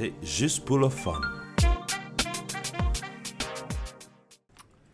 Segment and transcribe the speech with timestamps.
[0.00, 1.20] c'est juste pour le fun.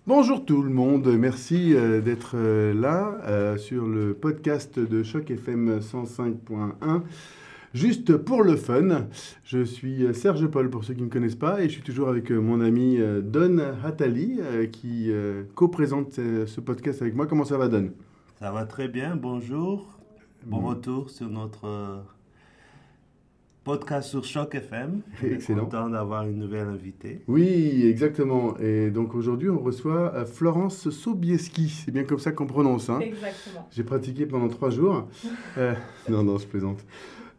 [0.04, 5.30] Bonjour tout le monde, merci euh, d'être euh, là euh, sur le podcast de Choc
[5.30, 7.02] FM 105.1.
[7.72, 9.06] Juste pour le fun,
[9.44, 12.08] je suis Serge Paul pour ceux qui ne me connaissent pas et je suis toujours
[12.08, 14.40] avec mon ami Don Hatali
[14.72, 15.10] qui
[15.54, 17.26] co-présente ce podcast avec moi.
[17.26, 17.90] Comment ça va Don?
[18.38, 19.98] Ça va très bien, bonjour.
[20.46, 22.02] Bon retour sur notre
[23.66, 25.00] podcast sur Choc FM.
[25.24, 25.64] Excellent.
[25.64, 27.22] Content d'avoir une nouvelle invitée.
[27.26, 28.56] Oui, exactement.
[28.58, 31.68] Et donc aujourd'hui, on reçoit euh, Florence Sobieski.
[31.68, 32.88] C'est bien comme ça qu'on prononce.
[32.88, 33.68] Hein exactement.
[33.72, 35.08] J'ai pratiqué pendant trois jours.
[35.58, 35.74] euh,
[36.08, 36.78] non, non, je plaisante.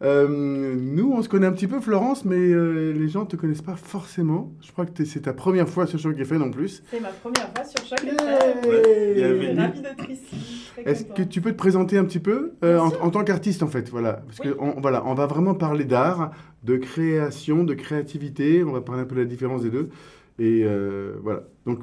[0.02, 3.36] Euh, nous, on se connaît un petit peu, Florence, mais euh, les gens ne te
[3.36, 4.52] connaissent pas forcément.
[4.60, 6.82] Je crois que c'est ta première fois sur Choc FM en plus.
[6.90, 8.70] C'est ma première fois sur Choc FM.
[8.70, 9.58] Ouais, bienvenue.
[9.60, 10.70] Ravie d'être ici.
[10.72, 13.68] Très Est-ce que tu peux te présenter un petit peu euh, en, tant qu'artiste en
[13.68, 14.50] fait, voilà, parce Oui.
[14.50, 16.30] que on, voilà, on va vraiment parler d'art,
[16.62, 18.62] de création, de créativité.
[18.62, 19.88] On va parler un peu de la différence des deux,
[20.38, 21.42] et euh, voilà.
[21.66, 21.80] Donc,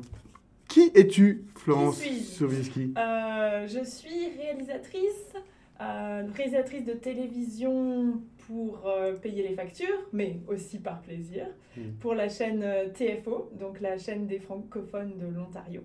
[0.69, 5.33] qui es-tu, Florence Sobieski Euh, je suis réalisatrice,
[5.81, 11.81] euh, réalisatrice de télévision pour euh, payer les factures, mais aussi par plaisir, Mm.
[11.99, 15.81] pour la chaîne euh, TFO, donc la chaîne des francophones de l'Ontario.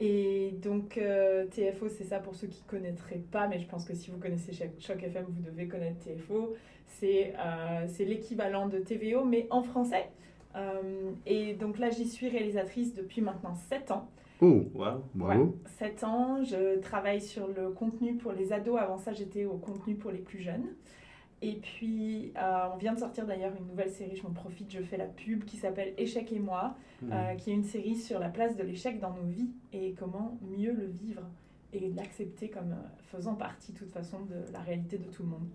[0.00, 3.84] Et donc euh, TFO, c'est ça pour ceux qui ne connaîtraient pas, mais je pense
[3.84, 6.54] que si vous connaissez Choc- FM, vous devez connaître TFO.
[6.88, 7.34] C'est
[8.00, 10.08] l'équivalent de TVO, mais en français.
[11.24, 14.08] Et donc là, j'y suis réalisatrice depuis maintenant 7 ans.
[14.44, 15.04] Oh, Wow.
[15.14, 15.56] bravo.
[15.78, 18.76] 7 ans, je travaille sur le contenu pour les ados.
[18.80, 20.66] Avant ça, j'étais au contenu pour les plus jeunes.
[21.42, 24.80] Et puis, euh, on vient de sortir d'ailleurs une nouvelle série, je m'en profite, je
[24.82, 28.28] fais la pub qui s'appelle Échec et moi, euh, qui est une série sur la
[28.28, 31.22] place de l'échec dans nos vies et comment mieux le vivre
[31.72, 35.30] et l'accepter comme euh, faisant partie de toute façon de la réalité de tout le
[35.30, 35.48] monde.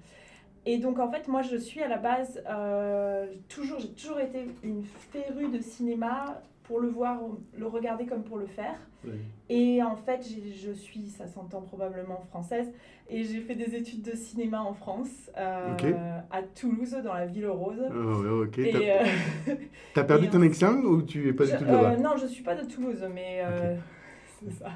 [0.66, 4.46] Et donc en fait, moi je suis à la base, euh, toujours, j'ai toujours été
[4.64, 7.22] une férue de cinéma pour le voir,
[7.58, 8.76] le regarder comme pour le faire.
[9.06, 9.14] Oui.
[9.50, 12.70] Et en fait, je suis, ça s'entend probablement française,
[13.10, 17.48] et j'ai fait des études de cinéma en France, euh, à Toulouse, dans la ville
[17.48, 17.82] rose.
[17.90, 18.60] Oh, ok.
[18.72, 19.06] T'as euh,
[19.94, 22.18] t'as perdu ton on- accent ou tu es pas je- du tout là-bas euh, Non,
[22.18, 23.44] je suis pas de Toulouse, mais
[24.42, 24.72] c'est ça.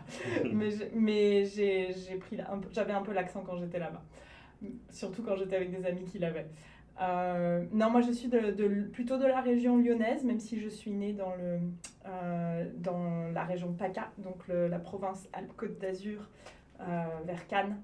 [0.53, 4.03] mais mais j'ai pris, un peu- j'avais un peu l'accent quand j'étais là-bas,
[4.89, 6.47] surtout quand j'étais avec des amis qui l'avaient.
[7.01, 10.67] Euh, non, moi je suis de, de- plutôt de la région lyonnaise, même si je
[10.69, 11.59] suis née dans, le,
[12.07, 16.27] euh, dans la région PACA, donc le- la province Alpes-Côte d'Azur,
[16.81, 16.83] euh,
[17.25, 17.77] vers Cannes.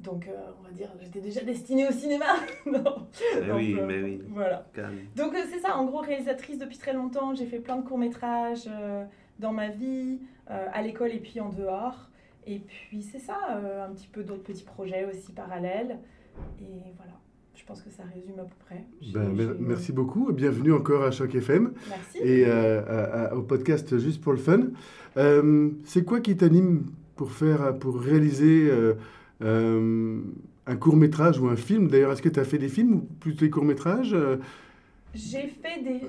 [0.00, 0.28] Donc
[0.58, 2.26] on va dire, j'étais déjà destinée au cinéma.
[2.66, 3.06] non.
[3.40, 4.22] Mais oui, Donc, euh, mais oui.
[4.28, 4.66] Voilà.
[5.16, 7.34] Donc c'est ça, en gros, réalisatrice depuis très longtemps.
[7.34, 8.68] J'ai fait plein de courts-métrages
[9.38, 12.10] dans ma vie, à l'école et puis en dehors.
[12.46, 13.36] Et puis c'est ça,
[13.86, 15.98] un petit peu d'autres petits projets aussi parallèles.
[16.60, 17.12] Et voilà,
[17.56, 18.84] je pense que ça résume à peu près.
[19.12, 20.32] Ben, merci beaucoup.
[20.32, 22.18] Bienvenue encore à Choc FM Merci.
[22.18, 24.60] et euh, à- à- au podcast Juste pour le fun.
[25.16, 26.84] Euh, c'est quoi qui t'anime
[27.16, 28.94] pour faire, pour réaliser euh,
[29.42, 30.20] euh,
[30.66, 31.88] un court métrage ou un film?
[31.88, 34.14] D'ailleurs, est-ce que tu as fait des films ou plutôt des courts métrages
[35.14, 36.00] J'ai fait des.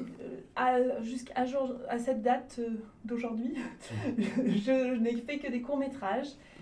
[0.56, 2.72] à- Jusqu'à jour- à cette date euh,
[3.06, 3.54] d'aujourd'hui,
[4.18, 6.28] je n'ai fait que des courts-métrages.
[6.28, 6.57] J'ai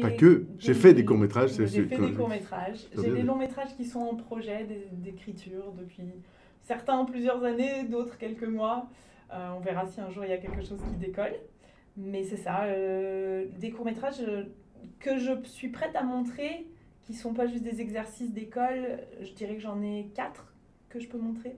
[0.00, 2.86] Pas que, j'ai fait des courts-métrages, c'est- J'ai fait des courts-métrages.
[2.94, 6.04] J'ai des dire- longs-métrages qui sont en projet d'écriture depuis
[6.62, 8.88] certains plusieurs années, d'autres quelques mois.
[9.32, 11.34] Euh, on verra si un jour il y a quelque chose qui décolle.
[11.96, 14.44] Mais c'est ça, euh, des courts-métrages euh,
[15.00, 16.66] que je suis prête à montrer,
[17.02, 19.00] qui sont pas juste des exercices d'école.
[19.20, 20.52] Je dirais que j'en ai quatre
[20.88, 21.56] que je peux montrer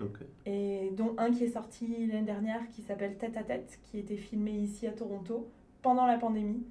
[0.00, 0.18] Ok.
[0.46, 4.00] et dont un qui est sorti l'année dernière qui s'appelle Tête à Tête, qui a
[4.00, 5.50] été filmé ici à Toronto
[5.82, 6.64] pendant la pandémie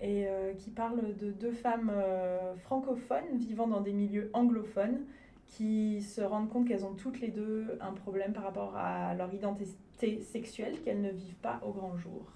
[0.00, 5.00] et euh, qui parle de deux femmes euh, francophones vivant dans des milieux anglophones
[5.48, 9.32] qui se rendent compte qu'elles ont toutes les deux un problème par rapport à leur
[9.32, 12.30] identité sexuelle qu'elles ne vivent pas au grand jour.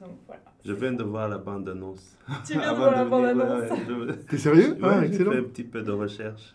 [0.00, 0.42] Donc voilà.
[0.64, 2.16] Je viens de voir la bande-annonce.
[2.46, 3.70] Tu viens de voir la bande-annonce.
[3.70, 4.76] ouais, ouais, T'es sérieux?
[4.78, 5.32] Je- Ah, ouais, J'ai excellent.
[5.32, 6.54] fait un petit peu de recherche.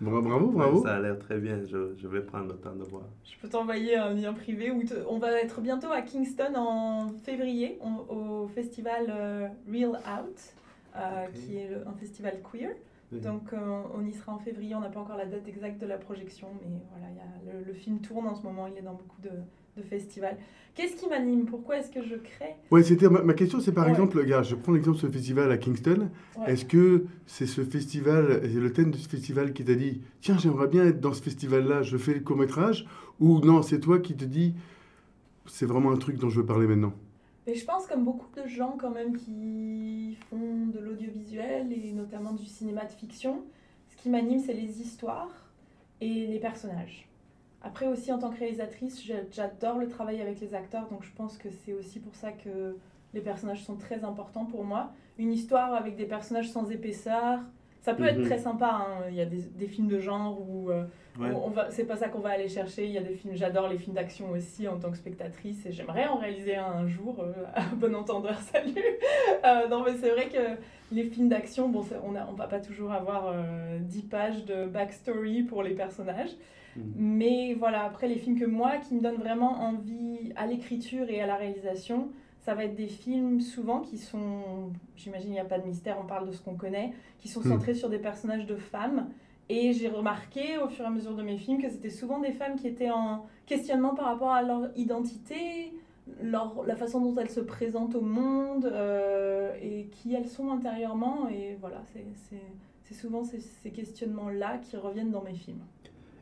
[0.00, 0.82] Bra- Bravo, Ouais, bravo.
[0.82, 1.64] ça a l'air très bien.
[1.64, 3.04] Je, je vais prendre le temps de voir.
[3.24, 7.08] Je peux t'envoyer un lien privé où te- on va être bientôt à Kingston en
[7.24, 10.54] février on- au festival euh, Real Out,
[10.96, 12.70] euh, qui est le- un festival queer.
[13.12, 13.20] Oui.
[13.20, 15.86] Donc euh, on y sera en février, on n'a pas encore la date exacte de
[15.86, 18.76] la projection, mais voilà, il y a- le, le film tourne en ce moment, il
[18.76, 19.30] est dans beaucoup de,
[19.76, 20.36] de festivals.
[20.74, 21.44] Qu'est-ce qui m'anime?
[21.46, 22.56] Pourquoi est-ce que je crée?
[22.70, 23.90] Ouais, c'était ma, ma question, c'est par Ouais.
[23.90, 26.10] exemple, regarde, je prends l'exemple de ce festival à Kingston.
[26.38, 26.52] Ouais.
[26.52, 30.36] Est-ce que c'est ce festival, c'est le thème de ce festival qui t'a dit, tiens,
[30.38, 32.86] j'aimerais bien être dans ce festival-là, je fais le court métrage,
[33.20, 34.54] ou non, c'est toi qui te dis,
[35.46, 36.92] c'est vraiment un truc dont je veux parler maintenant?
[37.46, 42.32] Mais je pense comme beaucoup de gens quand même qui font de l'audiovisuel et notamment
[42.32, 43.42] du cinéma de fiction,
[43.90, 45.30] ce qui m'anime c'est les histoires
[46.00, 47.06] et les personnages.
[47.64, 49.02] Après aussi en tant que réalisatrice,
[49.32, 52.76] j'adore le travail avec les acteurs, donc je pense que c'est aussi pour ça que
[53.14, 54.92] les personnages sont très importants pour moi.
[55.16, 57.40] Une histoire avec des personnages sans épaisseur,
[57.80, 58.26] ça peut être mhm.
[58.26, 58.86] très sympa.
[58.86, 59.04] Hein.
[59.08, 60.84] Il y a des, des, films de genre où euh,
[61.18, 62.84] on, va, c'est pas ça qu'on va aller chercher.
[62.84, 65.72] Il y a des films, j'adore les films d'action aussi en tant que spectatrice et
[65.72, 67.20] j'aimerais en réaliser un, jour.
[67.20, 68.74] Euh, à bon entendeur, salut.
[69.44, 70.60] Euh, non, mais c'est vrai que
[70.92, 73.34] les films d'action, bon, on, a, on va pas toujours avoir
[73.80, 76.36] 10 pages de backstory pour les personnages.
[76.76, 76.92] Mhm.
[76.96, 81.20] Mais voilà, après les films que moi, qui me donnent vraiment envie à l'écriture et
[81.20, 82.08] à la réalisation,
[82.44, 85.96] ça va être des films souvent qui sont, j'imagine il n'y a pas de mystère,
[86.02, 87.48] on parle de ce qu'on connaît, qui sont hmm.
[87.48, 89.08] centrés sur des personnages de femmes.
[89.48, 92.32] Et j'ai remarqué au fur et à mesure de mes films que c'était souvent des
[92.32, 95.72] femmes qui étaient en questionnement par rapport à leur identité,
[96.22, 101.28] leur, la façon dont elles se présentent au monde euh, et qui elles sont intérieurement.
[101.28, 101.82] Et voilà,
[102.82, 105.62] c'est souvent ces, ces questionnements-là qui reviennent dans mes films.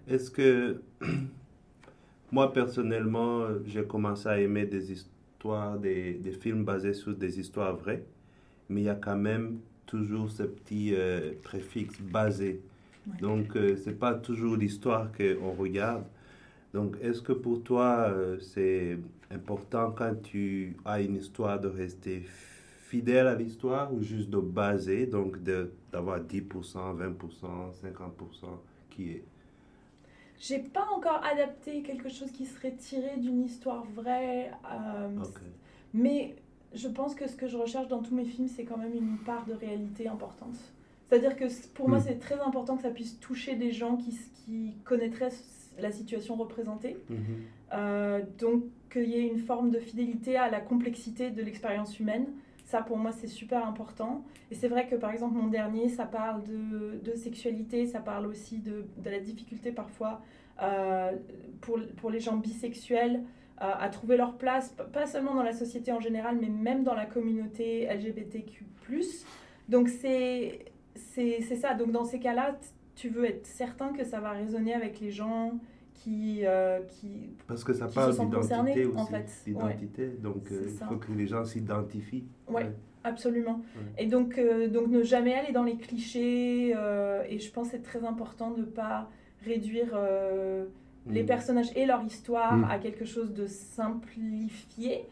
[0.09, 0.83] Est-ce que
[2.33, 7.77] moi personnellement, j'ai commencé à aimer des histoires des, des, films basés sur des histoires
[7.77, 8.05] vraies,
[8.69, 12.63] mais il y a quand même toujours ce petit euh, préfixe basé.
[13.21, 16.05] Donc, euh, c'est pas toujours l'histoire qu'on regarde.
[16.73, 18.99] Donc, est-ce que pour toi, euh, c'est
[19.31, 22.23] important quand tu as une histoire de rester
[22.87, 27.15] fidèle à l'histoire ou juste de baser, donc d'avoir 10%, 20%,
[27.83, 28.47] 50%
[28.91, 29.25] qui est
[30.43, 34.51] j'ai pas encore adapté quelque chose qui serait tiré d'une histoire vraie.
[34.73, 35.09] Euh,
[35.95, 36.35] mais
[36.75, 39.19] je pense que ce que je recherche dans tous mes films, c'est quand même une
[39.19, 40.57] part de réalité importante.
[41.09, 41.45] C'est-à-dire que
[41.75, 42.05] pour moi, hmm.
[42.09, 45.31] c'est très important que ça puisse toucher des gens qui, qui connaîtraient
[45.79, 46.97] la situation représentée.
[47.09, 47.19] Mhm.
[47.75, 52.27] Euh, donc, qu'il y ait une forme de fidélité à la complexité de l'expérience humaine.
[52.73, 54.25] Ça, pour moi, c'est super important.
[54.51, 58.25] Et c'est vrai que, par exemple, mon dernier, ça parle de, de sexualité, ça parle
[58.25, 60.23] aussi de, de la difficulté parfois
[60.63, 61.13] euh,
[61.61, 63.25] pour, pour, les gens bisexuels
[63.61, 66.95] euh, à trouver leur place, pas seulement dans la société en général, mais même dans
[66.95, 68.65] la communauté LGBTQ.
[69.69, 70.65] Donc, c'est
[70.95, 71.75] ça.
[71.75, 72.59] Donc, dans ces cas-là,
[72.95, 75.59] tu veux être certain que ça va résonner avec les gens
[76.03, 79.43] qui, euh, qui parce que ça parle d'identité aussi en fait.
[79.47, 80.09] d'identité.
[80.21, 82.25] Donc euh, il faut que les gens s'identifient.
[82.49, 82.73] Ouais,
[83.05, 83.63] absolument.
[83.99, 87.83] Et donc euh, donc ne jamais aller dans les clichés et je pense que c'est
[87.83, 89.09] très important de pas
[89.45, 89.97] réduire
[91.07, 91.27] les mm.
[91.27, 92.65] personnages et leur histoire mm.
[92.65, 95.07] à quelque chose de simplifié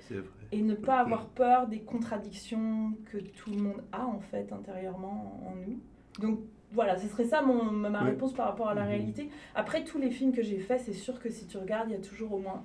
[0.53, 5.41] et ne pas avoir peur des contradictions que tout le monde a en fait intérieurement
[5.47, 5.79] en nous.
[6.21, 6.41] Donc
[6.73, 8.89] voilà, ce serait ça mon, ma réponse par rapport à la mhm.
[8.89, 9.31] réalité.
[9.55, 11.97] Après, tous les films que j'ai faits, c'est sûr que si tu regardes, il y
[11.97, 12.65] a toujours au moins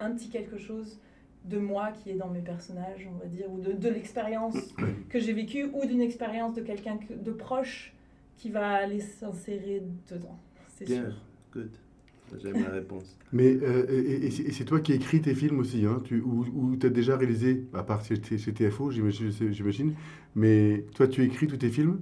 [0.00, 0.98] un petit quelque chose
[1.44, 4.56] de moi qui est dans mes personnages, on va dire, ou de, de l'expérience
[5.08, 7.94] que j'ai vécue, ou d'une expérience de quelqu'un de proche
[8.36, 10.38] qui va aller s'insérer dedans.
[10.68, 11.14] C'est sûr.
[11.52, 11.70] good.
[12.42, 13.16] J'aime la réponse.
[13.32, 16.90] Mais euh, et, c'est toi qui écris tes films aussi, hein, tu, ou, tu as
[16.90, 19.94] déjà réalisé, à part chez, chez TFO, j'imagine,
[20.34, 22.00] mais toi tu écris tous tes films?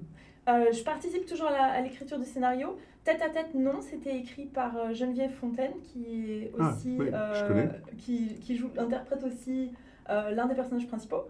[0.49, 2.77] Euh, je participe toujours à l'écriture du scénario.
[3.03, 7.69] Tête à tête, non, c'était écrit par euh, Geneviève Fontaine, qui est ah, aussi, euh,
[7.99, 9.73] qui, qui, joue, interprète aussi
[10.09, 11.25] l'un des personnages principaux.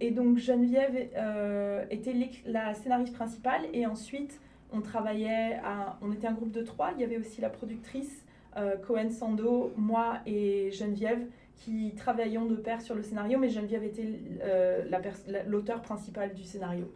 [0.00, 0.96] et donc Geneviève
[1.90, 2.14] était
[2.44, 4.40] la scénariste principale, et ensuite
[4.72, 6.92] on travaillait, à, on était un groupe de trois.
[6.94, 8.24] Il y avait aussi la productrice
[8.86, 14.12] Cohen Sando, moi et Geneviève, qui travaillions de pair sur le scénario, mais Geneviève était
[15.48, 16.88] l'auteur principal du scénario.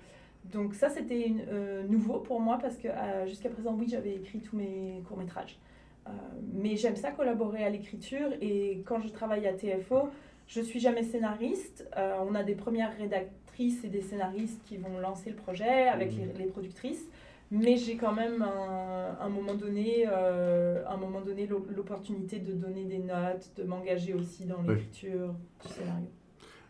[0.44, 4.40] Donc ça, c'était euh, nouveau pour moi parce que euh, jusqu'à présent, oui, j'avais écrit
[4.40, 5.58] tous mes courts-métrages.
[6.06, 6.10] Euh,
[6.52, 10.08] mais j'aime ça collaborer à l'écriture et quand je travaille à TFO,
[10.46, 11.88] je suis jamais scénariste.
[11.96, 16.26] on a des premières rédactrices et des scénaristes qui vont lancer le projet avec les,
[16.36, 17.08] les productrices.
[17.52, 22.98] Mais j'ai quand même un, un, moment donné, un moment donné l'opportunité de donner des
[22.98, 26.08] notes, de m'engager aussi dans l'écriture du scénario.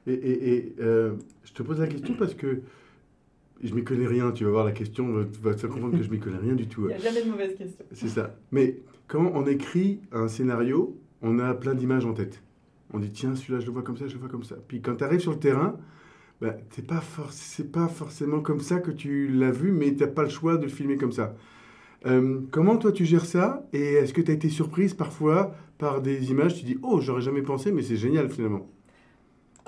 [0.06, 2.62] Et, et, et je te pose la question parce que
[3.62, 6.10] je m'y connais rien, tu vas voir la question, tu vas te comprendre que je
[6.10, 6.82] m'y connais rien du tout.
[6.84, 7.84] Il n'y a jamais de mauvaise question.
[7.92, 8.34] C'est ça.
[8.52, 8.76] Mais
[9.06, 12.42] comment on écrit un scénario, on a plein d'images en tête.
[12.92, 14.56] On dit, tiens, celui-là, je le vois comme ça, je le vois comme ça.
[14.66, 15.76] Puis quand tu arrives sur le terrain,
[16.40, 17.02] bah, c'est pas,
[17.72, 20.62] pas forcément comme ça que tu l'as vu, mais tu n'as pas le choix de
[20.62, 21.34] le filmer comme ça.
[22.06, 26.00] Euh, comment toi tu gères ça Et est-ce que tu as été surprise parfois par
[26.00, 28.66] des images Tu dis, oh, j'aurais jamais pensé, mais c'est génial finalement?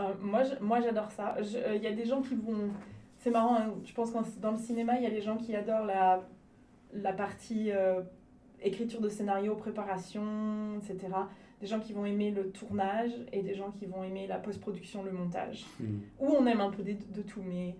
[0.01, 1.37] Euh, moi, j'adore ça.
[1.75, 2.71] Il y a des gens qui vont
[3.23, 5.55] c'est marrant, hein, je pense que dans le cinéma, il y a des gens qui
[5.55, 6.23] adorent la,
[6.93, 8.01] la partie euh,
[8.61, 11.09] écriture de scénario, préparation, etc.
[11.61, 15.05] Des gens qui vont aimer le tournage et des gens qui vont aimer la post-production,
[15.05, 15.65] le montage.
[15.79, 15.99] Mm.
[16.19, 17.77] Ou on aime un peu de, de, tout, mais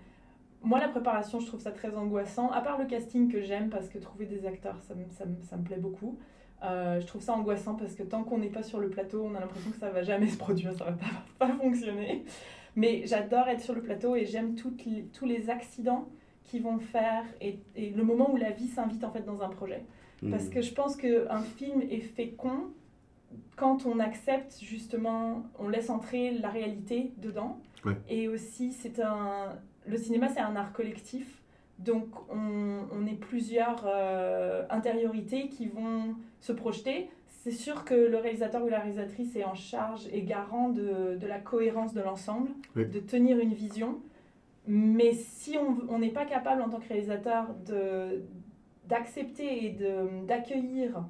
[0.63, 2.49] moi, la préparation, je trouve ça très angoissant.
[2.51, 5.65] À part le casting que j'aime, parce que trouver des acteurs, ça, ça, ça me
[5.65, 6.19] plaît beaucoup.
[6.63, 9.35] Euh, je trouve ça angoissant parce que tant qu'on n'est pas sur le plateau, on
[9.35, 11.07] a l'impression que ça va jamais se produire, ça va pas,
[11.49, 12.25] pas fonctionner.
[12.77, 14.55] Mais j'adore être sur le plateau et j'aime
[14.87, 16.09] les, tous les accidents
[16.45, 19.49] qui vont faire et, et, le moment où la vie s'invite en fait dans un
[19.49, 19.85] projet.
[20.31, 20.51] Parce hmm.
[20.51, 22.71] que je pense qu'un film est fécond
[23.57, 27.61] quand on accepte justement, on laisse entrer la réalité dedans.
[28.09, 31.43] Et aussi, c'est un, le cinéma, c'est un art collectif.
[31.81, 37.11] Donc, on, on est plusieurs euh, intériorités qui vont se projeter.
[37.43, 41.27] C'est sûr que le réalisateur ou la réalisatrice est en charge et garant de, de
[41.27, 44.01] la cohérence de l'ensemble, de tenir une vision.
[44.69, 47.49] Mais si on n'est pas capable en tant que réalisateur
[48.89, 49.77] d'accepter et
[50.25, 51.05] d'accueillir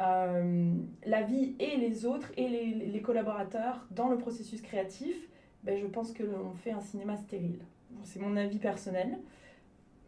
[0.00, 0.72] euh,
[1.04, 5.16] la vie et les autres et les, les collaborateurs dans le processus créatif,
[5.64, 7.58] ben, je pense qu'on fait un cinéma stérile.
[8.04, 9.18] c'est mon avis personnel.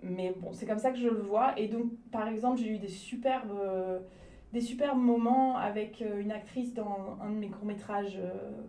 [0.04, 1.58] Mais bon, c'est comme ça que je le vois.
[1.58, 3.98] Et donc, par exemple, j'ai eu des superbes, euh,
[4.54, 8.18] des superbes moments avec euh, une actrice dans un de mes courts-métrages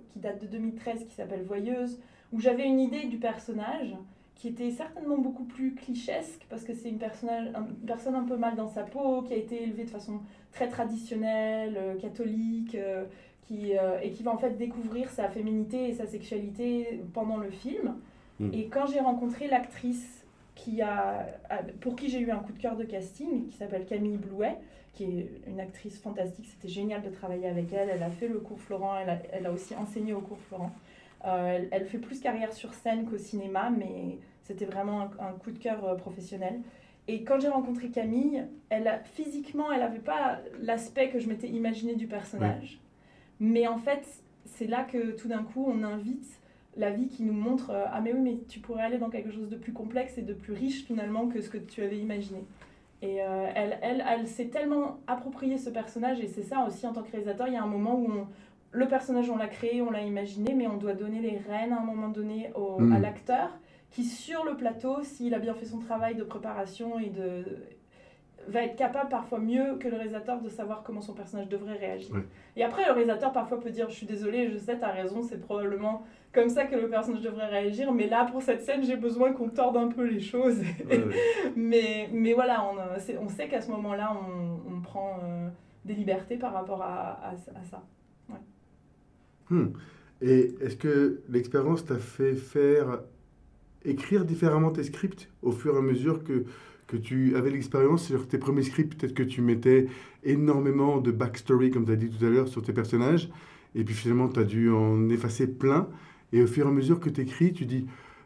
[0.10, 2.00] qui date de 2013 qui s'appelle Voyeuse,
[2.34, 3.96] où j'avais une idée du personnage
[4.36, 8.56] qui était certainement beaucoup plus clichésque parce que c'est une, une, personne un peu mal
[8.56, 10.20] dans sa peau, qui a été élevée de façon
[10.52, 13.06] très traditionnelle, euh, catholique, euh,
[13.48, 17.50] qui, euh, et qui va en fait découvrir sa féminité et sa sexualité pendant le
[17.50, 17.96] film.
[18.40, 18.50] Hmm.
[18.54, 20.26] Et quand j'ai rencontré l'actrice
[20.56, 21.26] qui a,
[21.82, 24.58] pour qui j'ai eu un coup de cœur de casting, qui s'appelle Camille Blouet,
[24.96, 28.40] qui est une actrice fantastique, c'était génial de travailler avec elle, elle a fait le
[28.40, 30.72] cours Florent, elle a, elle a aussi enseigné au cours Florent.
[31.26, 35.58] Euh, elle, fait plus carrière sur scène qu'au cinéma, mais c'était vraiment un, coup de
[35.58, 36.62] cœur euh, professionnel.
[37.08, 41.48] Et quand j'ai rencontré Camille, elle a, physiquement, elle n'avait pas l'aspect que je m'étais
[41.48, 42.80] imaginé du personnage.
[43.40, 44.06] Mais en fait,
[44.46, 46.40] c'est là que tout d'un coup, on invite
[46.78, 49.32] la vie qui nous montre euh, Ah, mais oui, mais tu pourrais aller dans quelque
[49.32, 52.44] chose de plus complexe et de plus riche finalement que ce que tu avais imaginé.
[53.06, 53.18] Et
[53.56, 57.12] elle, elle, elle s'est tellement approprié ce personnage, et c'est ça aussi en tant que
[57.12, 58.28] réalisateur, il y a un moment où on,
[58.76, 61.80] le personnage, on l'a créé, on l'a imaginé, mais on doit donner les rênes à
[61.80, 62.94] un moment donné au, hmm.
[62.94, 63.50] à l'acteur
[63.92, 67.44] qui, sur le plateau, s'il a bien fait son travail de préparation et de
[68.48, 72.16] va être capable parfois mieux que le réalisateur de savoir comment son personnage devrait réagir.
[72.56, 75.24] Et après, le réalisateur parfois peut dire, je suis désolé, je sais, tu as raison,
[75.24, 76.04] c'est probablement
[76.36, 79.50] comme ça que le personnage devrait réagir, mais là, pour cette scène, j'ai besoin qu'on
[79.50, 80.62] torde un peu les choses.
[81.56, 85.48] mais, mais voilà, on, on sait qu'à ce moment-là, on, on prend euh,
[85.86, 87.82] des libertés par rapport à, à ça.
[89.50, 89.68] Hmm.
[90.22, 93.00] Et est-ce que l'expérience t'a fait faire
[93.84, 96.46] écrire différemment tes scripts au fur et à mesure que,
[96.88, 99.00] que tu avais l'expérience sur tes premiers scripts?
[99.00, 99.88] Peut-être que tu mettais
[100.24, 103.30] énormément de backstory, comme tu as dit tout à l'heure, sur tes personnages,
[103.76, 105.88] et puis finalement tu as dû en effacer plein.
[106.34, 107.86] Et au fur et à mesure que tu écris, tu dis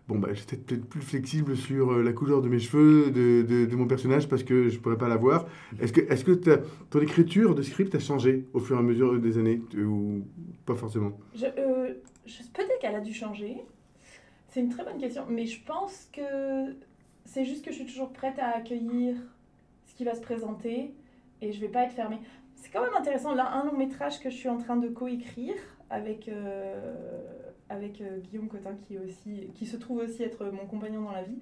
[0.10, 3.76] bon, bah, j'étais peut-être plus flexible sur euh, la couleur de mes cheveux, de, de,
[3.76, 5.46] mon personnage, parce que je ne pourrais pas l'avoir.
[5.80, 6.32] Est-ce que, est-ce que
[6.90, 10.24] ton écriture de script a changé au fur et à mesure des années, ou
[10.66, 11.12] pas forcément?
[11.42, 11.94] Euh,
[12.54, 13.58] Peut-être qu'elle a dû changer.
[14.48, 16.76] C'est une très bonne question, mais je pense que
[17.26, 19.16] c'est juste que je suis toujours prête à accueillir
[19.86, 20.94] ce qui va se présenter
[21.42, 22.20] et je ne vais pas être fermée.
[22.56, 25.54] C'est quand même intéressant, là, un long métrage que je suis en train de coécrire
[25.92, 26.28] avec...
[26.28, 27.39] Euh,
[27.70, 31.24] avec euh, Guillaume Cotin qui, aussi, qui se trouve aussi être mon compagnon dans la
[31.24, 31.40] vie.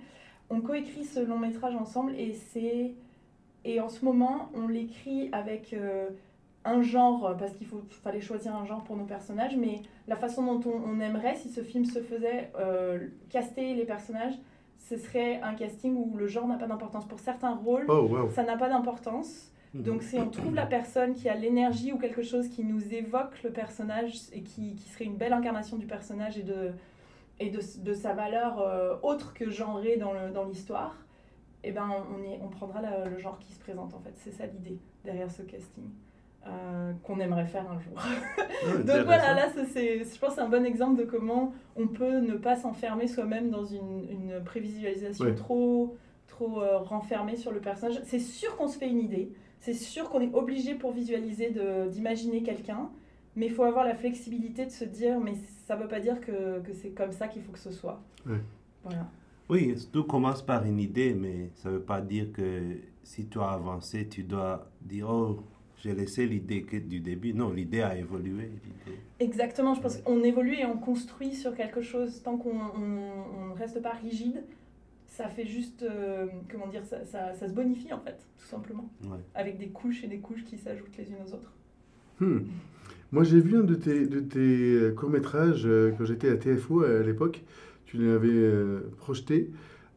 [0.49, 2.93] On coécrit ce long métrage ensemble et c'est
[3.65, 6.09] et en ce moment on l'écrit avec euh,
[6.63, 7.67] un genre parce qu'il
[8.03, 11.61] fallait choisir un genre pour nos personnages, mais la façon dont on, aimerait si ce
[11.61, 14.35] film se faisait euh, caster les personnages,
[14.77, 17.05] ce serait un casting où le genre n'a pas d'importance.
[17.05, 19.51] Pour certains rôles, oh, ça n'a pas d'importance.
[19.77, 19.83] Mhm.
[19.83, 23.41] Donc si on trouve la personne qui a l'énergie ou quelque chose qui nous évoque
[23.43, 26.71] le personnage et qui, qui serait une belle incarnation du personnage et de,
[27.39, 30.95] et de, de sa valeur euh, autre que genrée dans l'histoire,
[31.63, 34.13] eh ben on, on prendra le genre qui se présente en fait.
[34.15, 35.89] C'est ça l'idée derrière ce casting.
[36.45, 37.93] Euh, qu'on aimerait faire un jour.
[38.85, 42.19] Donc voilà, là, c'est, je pense que c'est un bon exemple de comment on peut
[42.19, 47.99] ne pas s'enfermer soi-même dans une, une prévisualisation trop, trop euh, renfermée sur le personnage.
[48.05, 51.53] C'est sûr qu'on se fait une idée, c'est sûr qu'on est obligé pour visualiser
[51.89, 52.89] d'imaginer quelqu'un,
[53.35, 55.33] mais il faut avoir la flexibilité de se dire, mais
[55.65, 58.01] ça ne veut pas dire que, que c'est comme ça qu'il faut que ce soit.
[58.83, 59.09] Voilà.
[59.49, 63.39] Oui, tout commence par une idée, mais ça ne veut pas dire que si tu
[63.39, 65.39] as avancé, tu dois dire, oh,
[65.77, 67.33] j'ai laissé l'idée du début.
[67.33, 68.51] Non, l'idée a évolué.
[69.19, 73.81] Exactement, je pense qu'on évolue et on construit sur quelque chose tant qu'on ne reste
[73.81, 74.43] pas rigide
[75.07, 78.89] ça fait juste, euh, comment dire, ça, ça, ça, se bonifie en fait, tout simplement.
[79.33, 81.53] Avec des couches et des couches qui s'ajoutent les unes aux autres.
[82.19, 82.39] Hmm.
[83.11, 86.83] Moi j'ai vu un de tes, de tes euh, courts-métrages euh, quand j'étais à TFO
[86.83, 87.43] à l'époque,
[87.85, 88.51] tu l'avais
[88.97, 89.49] projeté.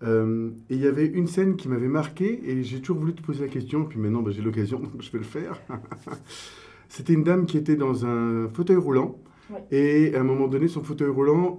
[0.02, 3.21] Euh, et il y avait une scène qui m'avait marqué et j'ai toujours voulu te
[3.21, 3.85] poser la question.
[3.85, 5.61] Puis maintenant, bah, j'ai l'occasion, donc je vais le faire.
[6.88, 9.19] C'était une dame qui était dans un fauteuil roulant.
[9.50, 9.64] Ouais.
[9.73, 11.59] Et à un moment donné, son fauteuil roulant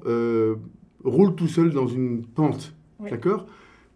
[1.03, 2.73] roule tout seul dans une pente.
[3.09, 3.47] D'accord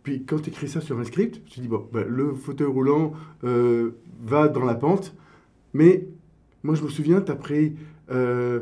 [0.04, 3.14] Puis quand tu écris ça sur un script, tu dis, bon, bah, le fauteuil roulant
[3.44, 3.92] euh,
[4.24, 5.14] va dans la pente.
[5.74, 6.08] Mais
[6.64, 7.76] moi, je me souviens, tu as pris
[8.12, 8.62] euh,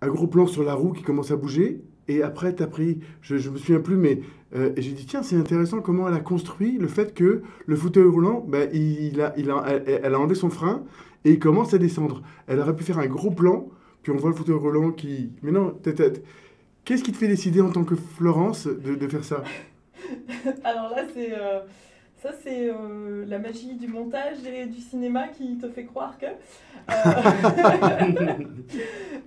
[0.00, 1.80] un gros plan sur la roue qui commence à bouger.
[2.08, 4.20] Et après, tu as pris, je ne me souviens plus, mais
[4.56, 8.04] euh, j'ai dit, tiens, c'est intéressant comment elle a construit le fait que le fauteuil
[8.08, 10.82] roulant, bah, il a, il a, elle, a enlevé son frein
[11.24, 12.22] et il commence à descendre.
[12.48, 13.68] Elle aurait pu faire un gros plan,
[14.02, 15.30] puis on voit le fauteuil roulant qui...
[15.42, 16.10] Mais non, t'as- t'as-
[16.84, 19.42] qu'est-ce qui te fait décider en tant que Florence de, faire ça?
[20.64, 21.60] Alors là, c'est euh,
[22.46, 26.26] euh, la magie du montage et du cinéma qui te fait croire que.
[26.26, 26.30] euh,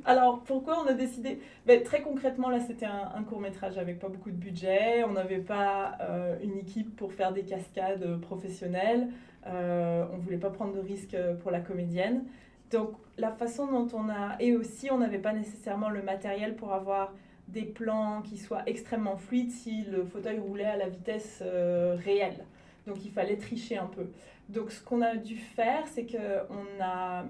[0.05, 1.39] Alors pourquoi on a décidé?
[1.65, 5.03] Ben, Très concrètement, là, c'était un, court métrage avec pas beaucoup de budget.
[5.03, 5.97] On n'avait pas
[6.43, 9.07] une équipe pour faire des cascades professionnelles.
[9.45, 12.23] On voulait pas prendre de risques pour la comédienne.
[12.71, 16.73] Donc la façon dont on a et aussi on n'avait pas nécessairement le matériel pour
[16.73, 17.13] avoir
[17.47, 22.45] des plans qui soient extrêmement fluides si le fauteuil roulait à la vitesse euh, réelle.
[22.87, 24.07] Donc il fallait tricher un peu.
[24.49, 27.25] Donc ce qu'on a dû faire, c'est qu'on a,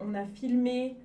[0.00, 0.96] on a filmé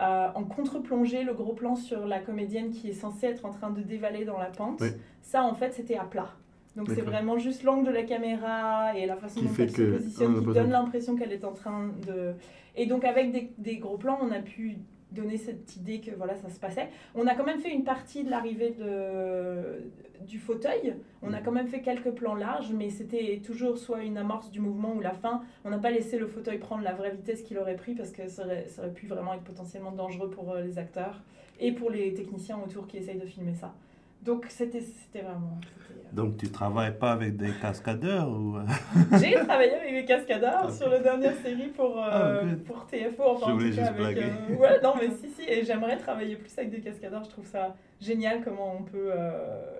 [0.00, 3.70] euh, en contre-plongée le gros plan sur la comédienne qui est censée être en train
[3.70, 4.80] de dévaler dans la pente.
[4.80, 4.88] Oui.
[5.22, 6.30] Ça en fait c'était à plat.
[6.76, 9.82] Donc c'est vraiment juste l'angle de la caméra et la façon Qui dont elle se
[9.82, 12.32] positionne qui donne l'impression qu'elle est en train de...
[12.76, 14.78] Et donc avec des, des gros plans, on a pu
[15.12, 16.88] donner cette idée que voilà ça se passait.
[17.14, 19.82] On a quand même fait une partie de l'arrivée de,
[20.26, 20.94] du fauteuil.
[21.22, 21.44] On a Mhm.
[21.44, 25.00] quand même fait quelques plans larges, mais c'était toujours soit une amorce du mouvement ou
[25.00, 25.42] la fin.
[25.64, 28.28] On n'a pas laissé le fauteuil prendre la vraie vitesse qu'il aurait pris parce que
[28.28, 31.20] ça aurait, ça aurait pu vraiment être potentiellement dangereux pour euh, les acteurs
[31.60, 33.72] et pour les techniciens autour qui essayent de filmer ça.
[34.22, 34.78] Donc c'était
[35.14, 35.58] vraiment...
[35.90, 38.56] euh, Donc tu travailles pas avec des cascadeurs ou?
[39.20, 43.22] J'ai travaillé avec des cascadeurs sur la dernière série pour, euh, Ah, pour TFO.
[43.24, 45.42] Enfin, Je en voulais tout cas, juste avec, euh, Ouais, non, mais si, si.
[45.48, 47.24] Et j'aimerais travailler plus avec des cascadeurs.
[47.24, 49.72] Je trouve ça génial comment on peut, euh,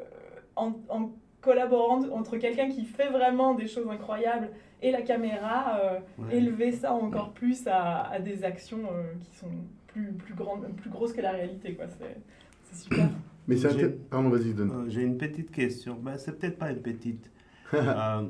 [0.56, 4.48] en, en collaborant entre quelqu'un qui fait vraiment des choses incroyables
[4.80, 5.80] et la caméra,
[6.18, 6.36] ouais.
[6.36, 8.82] élever ça encore plus à, à des actions
[9.24, 9.46] qui sont
[9.88, 11.74] plus, plus, grandes, plus grosses que la réalité.
[11.74, 11.86] quoi.
[11.88, 12.16] C'est
[12.64, 13.08] c'est super.
[13.48, 14.70] Mais c'est J'ai- inté- Pardon, vas-y, donne.
[14.70, 15.98] Euh, J'ai une petite question.
[16.00, 17.30] Ben, c'est peut-être pas une petite.
[17.74, 18.28] Euh,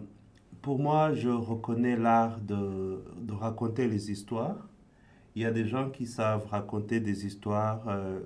[0.62, 4.68] pour moi, je reconnais l'art de, de raconter les histoires.
[5.34, 8.20] Il y a des gens qui savent raconter des histoires euh,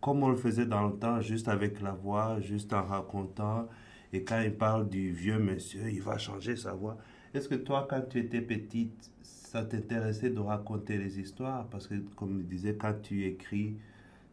[0.00, 3.68] comme on le faisait dans le temps, juste avec la voix, juste en racontant.
[4.12, 6.98] Et quand il parle du vieux monsieur, il va changer sa voix.
[7.34, 11.66] Est-ce que toi, quand tu étais petite, ça t'intéressait de raconter les histoires?
[11.68, 13.78] Parce que, comme je disais, quand tu écris,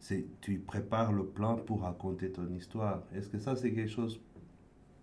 [0.00, 3.02] c'est tu prépares le plan pour raconter ton histoire.
[3.14, 4.20] Est-ce que ça, c'est quelque chose,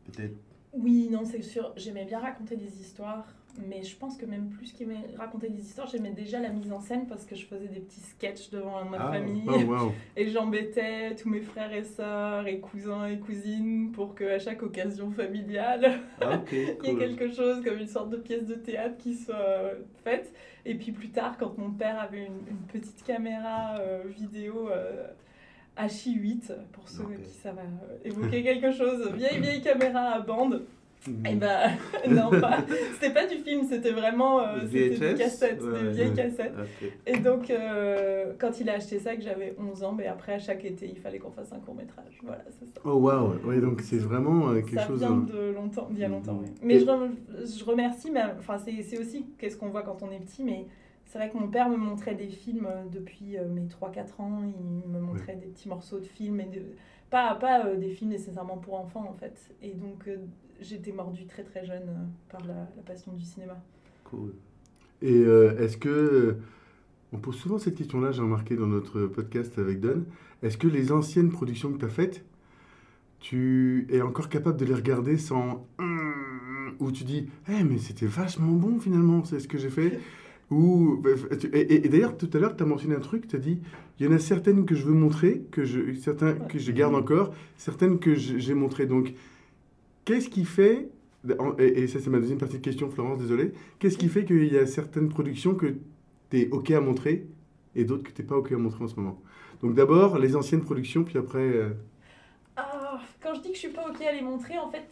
[0.05, 0.35] peut-être?
[0.73, 1.71] Oui, non, c'est sûr.
[1.77, 3.25] J'aimais bien raconter des histoires,
[3.57, 6.79] mais je pense que même plus qu'aimer raconter des histoires, j'aimais déjà la mise en
[6.79, 9.91] scène parce que je faisais des petits sketchs devant ma Ah, famille Oh, wow.
[10.17, 15.09] et j'embêtais tous mes frères et sœurs et cousins et cousines pour qu'à chaque occasion
[15.11, 16.99] familiale, Ah, il y ait cool.
[16.99, 19.71] quelque chose comme une sorte de pièce de théâtre qui soit
[20.03, 20.33] faite.
[20.65, 25.07] Et puis plus tard, quand mon père avait une, une petite caméra euh, vidéo euh,
[25.77, 30.63] HI8, pour ceux qui savent euh, évoquer quelque chose, vieille vieille caméra à bande.
[31.29, 31.71] Eh ben,
[32.09, 32.57] non, pas.
[32.93, 36.15] C'était pas du film, c'était vraiment euh, c'était des cassettes, Ouais, des vieilles ouais.
[36.15, 36.53] cassettes.
[36.59, 36.91] Ok.
[37.05, 40.39] Et donc, euh, quand il a acheté ça, que j'avais 11 ans, mais après, à
[40.39, 42.17] chaque été, il fallait qu'on fasse un court métrage.
[42.23, 42.81] Voilà, c'est ça.
[42.85, 43.35] Oh, wow.
[43.45, 44.99] Oui, donc c'est vraiment euh, quelque Ça chose.
[44.99, 45.25] vient hein.
[45.31, 46.43] de longtemps, d'il y a longtemps, Mhm.
[46.43, 46.49] oui.
[46.63, 47.15] Mais Et- je, rem-
[47.57, 50.65] je remercie, mais enfin, c'est c'est aussi qu'est-ce qu'on voit quand on est petit, mais
[51.05, 54.41] c'est vrai que mon père me montrait des films euh, depuis euh, mes 3-4 ans,
[54.43, 56.61] il me montrait des petits morceaux de films, et de,
[57.09, 59.37] pas, pas euh, des films nécessairement pour enfants en fait.
[59.63, 60.17] Et donc euh,
[60.61, 63.61] j'étais mordue très très jeune euh, par la, la passion du cinéma.
[64.05, 64.33] Cool.
[65.01, 65.89] Et euh, est-ce que.
[65.89, 66.33] euh,
[67.13, 70.03] On pose souvent cette question-là, j'ai remarqué dans notre podcast avec Don.
[70.43, 72.23] Est-ce que les anciennes productions que tu as faites,
[73.19, 75.67] tu es encore capable de les regarder sans.
[75.79, 79.99] Hum, Ou tu dis, eh, mais c'était vachement bon finalement, c'est ce que j'ai fait
[80.51, 81.01] Ou.
[81.39, 83.39] tu- Et, et- et d'ailleurs, tout à l'heure, tu as mentionné un truc, tu as
[83.39, 83.59] dit,
[83.99, 86.95] il y en a certaines que je veux montrer, que je, certains, que je garde
[86.95, 88.85] encore, certaines que j'ai montrées.
[88.85, 89.13] Donc,
[90.07, 90.89] qu'est-ce qui fait.
[91.59, 93.51] Et, et ça, c'est ma deuxième partie de question, Florence, désolé.
[93.79, 95.75] Qu'est-ce qui fait qu'il y a certaines productions que
[96.29, 97.27] tu es OK à montrer
[97.75, 99.19] et d'autres que tu n'es pas OK à montrer en ce moment?
[99.61, 101.39] Donc d'abord, les anciennes productions, puis après...
[101.39, 101.69] euh,
[102.55, 104.87] Ah, quand je dis que je suis pas ok à les montrer, en fait,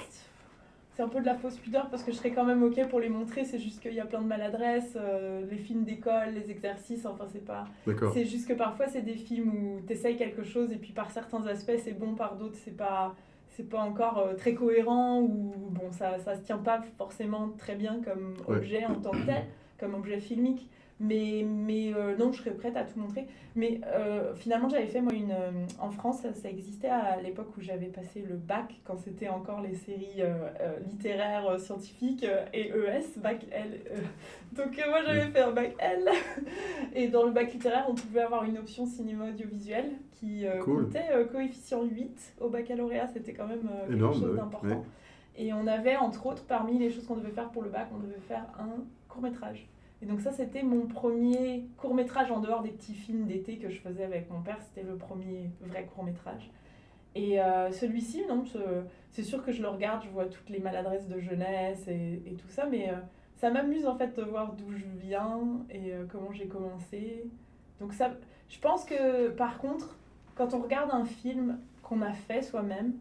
[0.95, 2.99] c'est un peu de la fausse pudeur parce que je serais quand même ok pour
[2.99, 3.45] les montrer.
[3.45, 7.27] C'est juste qu'il y a plein de maladresses, euh, les films d'école, les exercices, enfin,
[7.31, 7.65] c'est pas.
[7.87, 8.11] D'accord.
[8.13, 11.11] C'est juste que parfois, c'est des films où tu essayes quelque chose et puis par
[11.11, 13.15] certains aspects, c'est bon, par d'autres, c'est pas.
[13.55, 17.75] C'est pas encore euh, très cohérent ou bon, ça, ça se tient pas forcément très
[17.75, 18.57] bien comme Ouais.
[18.57, 19.43] objet en tant que tel,
[19.79, 20.69] comme objet filmique.
[20.97, 23.27] Mais, mais euh, non, je serais prête à tout montrer.
[23.57, 25.31] Mais euh, finalement, j'avais fait, moi, une.
[25.31, 29.27] euh, en France, ça, ça existait à l'époque où j'avais passé le bac, quand c'était
[29.27, 30.21] encore les séries
[30.89, 33.81] littéraires, scientifiques et ES, bac L.
[33.91, 33.95] euh.
[34.53, 36.09] Donc, moi, j'avais fait un bac L.
[36.95, 40.85] Et dans le bac littéraire, on pouvait avoir une option cinéma audiovisuel qui euh, Cool.
[40.85, 43.07] comptait euh, coefficient 8 au baccalauréat.
[43.07, 44.67] C'était quand même euh, quelque Énorme, chose d'important.
[44.67, 44.81] ouais.
[45.37, 47.99] Et on avait, entre autres, parmi les choses qu'on devait faire pour le bac, on
[47.99, 49.67] devait faire un court-métrage.
[50.01, 53.79] Et donc ça, c'était mon premier court-métrage en dehors des petits films d'été que je
[53.79, 54.57] faisais avec mon père.
[54.61, 56.49] C'était le premier vrai court-métrage.
[57.15, 58.57] Et euh, celui-ci, non, ce-
[59.11, 62.33] c'est sûr que je le regarde, je vois toutes les maladresses de jeunesse et, et
[62.33, 62.93] tout ça, mais euh,
[63.37, 67.25] ça m'amuse en fait de voir d'où je viens et euh, comment j'ai commencé.
[67.79, 68.11] Donc ça,
[68.49, 69.97] je pense que par contre,
[70.35, 72.93] quand on regarde un film qu'on a fait soi-même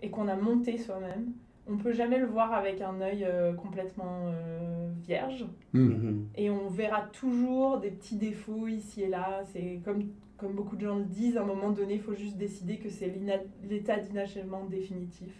[0.00, 1.32] et qu'on a monté soi-même,
[1.68, 5.46] on peut jamais le voir avec un œil euh, complètement euh, vierge.
[5.72, 6.28] Mhm.
[6.36, 9.42] Et on verra toujours des petits défauts ici et là.
[9.52, 10.04] C'est comme,
[10.36, 12.88] comme beaucoup de gens le disent, à un moment donné, il faut juste décider que
[12.88, 13.12] c'est
[13.68, 15.32] l'état d'inachèvement définitif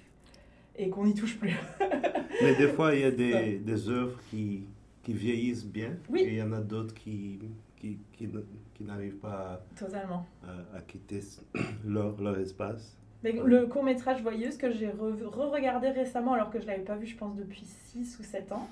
[0.77, 1.57] et qu'on n'y touche plus.
[2.43, 4.65] Mais des fois, il y a des, des œuvres qui,
[5.03, 5.93] qui vieillissent bien.
[6.11, 6.23] Oui.
[6.23, 7.39] Et il y en a d'autres qui,
[7.87, 8.45] qui, qui, ne-
[8.75, 10.27] qui n'arrivent pas Totalement.
[10.43, 11.21] à, à quitter
[11.87, 12.97] leur, leur espace.
[13.23, 16.97] Mais le court métrage Voyeuse que j'ai re- re-regardé récemment alors que je l'avais pas
[16.97, 18.69] vu je pense depuis 6 ou 7 ans,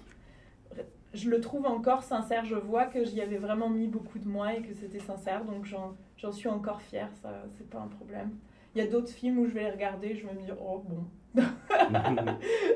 [1.12, 2.44] je le trouve encore sincère.
[2.44, 5.64] Je vois que j'y avais vraiment mis beaucoup de moi et que c'était sincère donc
[5.64, 8.30] j'en suis encore fière, ça c'est pas un problème.
[8.74, 10.84] Il y a d'autres films où je vais les regarder, je vais me dire oh
[10.88, 11.04] bon,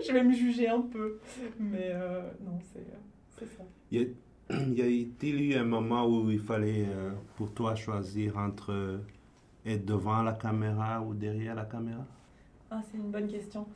[0.06, 1.18] je vais me juger un peu.
[1.58, 3.62] Mais euh, non, c'est ça.
[3.90, 4.06] Y a-
[4.50, 9.00] y a-t-il eu un moment où il fallait euh, pour toi choisir entre
[9.66, 12.04] être devant la caméra ou derrière la caméra?
[12.70, 13.66] Ah, c'est une bonne question.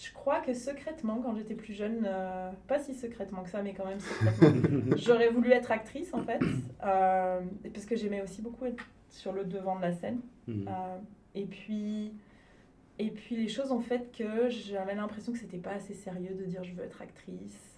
[0.00, 3.74] Je crois que secrètement, quand j'étais plus jeune, euh, pas si secrètement que ça, mais
[3.74, 6.40] quand même secrètement, j'aurais voulu être actrice en fait,
[6.84, 7.40] euh,
[7.72, 10.20] parce que j'aimais aussi beaucoup être sur le devant de la scène.
[10.46, 10.66] Mhm.
[10.68, 10.98] Euh,
[11.34, 12.14] et puis,
[12.98, 16.44] et puis les choses ont fait que j'avais l'impression que c'était pas assez sérieux de
[16.44, 17.69] dire je veux être actrice.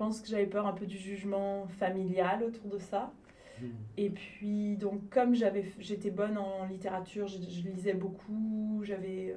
[0.00, 3.12] Pense que j'avais peur un peu du jugement familial autour de ça.
[3.60, 3.68] Mhm.
[3.98, 9.36] Et puis, donc, comme j'avais, j'étais bonne en littérature, je, je lisais beaucoup, j'avais,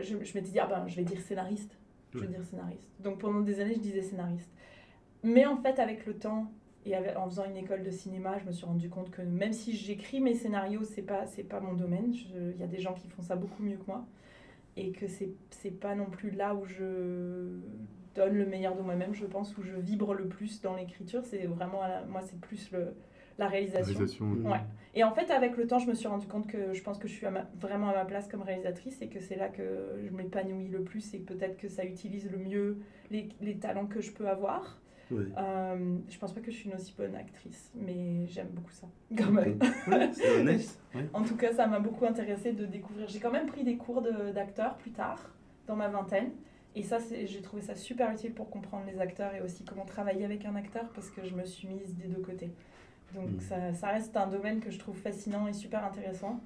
[0.00, 1.76] je, je m'étais dit, ah ben, je vais dire scénariste.
[2.14, 2.90] Je vais dire scénariste.
[3.00, 4.50] Donc, pendant des années, je disais scénariste.
[5.22, 6.50] Mais en fait, avec le temps
[6.86, 9.52] et avec- en faisant une école de cinéma, je me suis rendu compte que même
[9.52, 12.14] si j'écris mes scénarios, c'est pas, c'est pas mon domaine.
[12.14, 14.06] Il y a des gens qui font ça beaucoup mieux que moi.
[14.78, 17.60] Et que c'est, c'est pas non plus là où je
[18.14, 21.24] donne le meilleur de moi-même, je pense, où je vibre le plus dans l'écriture.
[21.24, 22.94] C'est vraiment, moi, c'est plus le,
[23.38, 23.84] la réalisation.
[23.94, 24.26] Réalisation.
[24.50, 24.60] Ouais.
[24.94, 27.08] Et en fait, avec le temps, je me suis rendu compte que je pense que
[27.08, 29.98] je suis à ma- vraiment à ma place comme réalisatrice et que c'est là que
[30.04, 32.78] je m'épanouis le plus et peut-être que ça utilise le mieux
[33.10, 34.78] les, les talents que je peux avoir.
[35.10, 35.24] Oui.
[35.36, 38.86] Euh, je pense pas que je suis une aussi bonne actrice, mais j'aime beaucoup ça,
[39.16, 39.58] quand même.
[39.86, 40.78] Ouais, c'est honnête.
[40.94, 41.06] ouais.
[41.14, 43.08] En tout cas, ça m'a beaucoup intéressée de découvrir.
[43.08, 45.34] J'ai quand même pris des cours de- d'acteur plus tard,
[45.66, 46.30] dans ma vingtaine.
[46.74, 50.24] Et ça, j'ai trouvé ça super utile pour comprendre les acteurs et aussi comment travailler
[50.24, 52.50] avec un acteur parce que je me suis mise des deux côtés.
[53.14, 53.40] Donc Mm.
[53.40, 56.40] ça, ça reste un domaine que je trouve fascinant et super intéressant.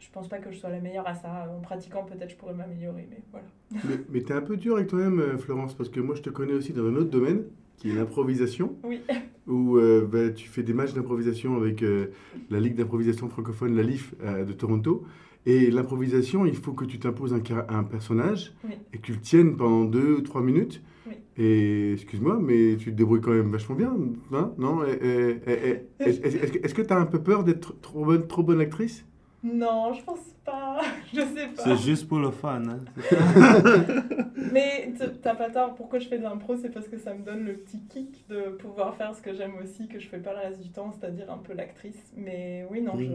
[0.00, 1.52] Je pense pas que je sois la meilleure à ça.
[1.54, 3.46] En pratiquant, peut-être je pourrais m'améliorer, mais voilà.
[3.84, 6.30] Mais, mais t'es un peu dur avec toi-même, euh, Florence, parce que moi je te
[6.30, 7.42] connais aussi dans un autre domaine,
[7.76, 9.00] qui est l'improvisation, Oui.
[9.46, 12.12] où euh, bah, tu fais des matchs d'improvisation avec euh,
[12.48, 15.04] la Ligue d'improvisation francophone, la LIF, euh, de Toronto.
[15.50, 18.74] Et l'improvisation, il faut que tu t'imposes un, un personnage Oui.
[18.92, 20.82] et que tu le tiennes pendant deux ou trois minutes.
[21.06, 21.14] Oui.
[21.38, 23.96] Et excuse-moi, mais tu te débrouilles quand même vachement bien,
[24.32, 24.84] hein non?
[26.00, 29.06] Est-ce que- tu as un peu peur d'être trop bonne, trop bonne actrice?
[29.42, 30.80] Non, je pense pas.
[31.14, 31.62] Je sais pas.
[31.64, 32.62] C'est juste pour le fun.
[32.68, 32.78] hein.
[34.52, 37.44] Mais t'as pas tort, pourquoi je fais de l'impro, c'est parce que ça me donne
[37.44, 40.40] le petit kick de pouvoir faire ce que j'aime aussi, que je fais pas le
[40.48, 42.12] reste du temps, c'est-à-dire un peu l'actrice.
[42.16, 43.00] Mais oui, non, Mm.
[43.00, 43.08] je,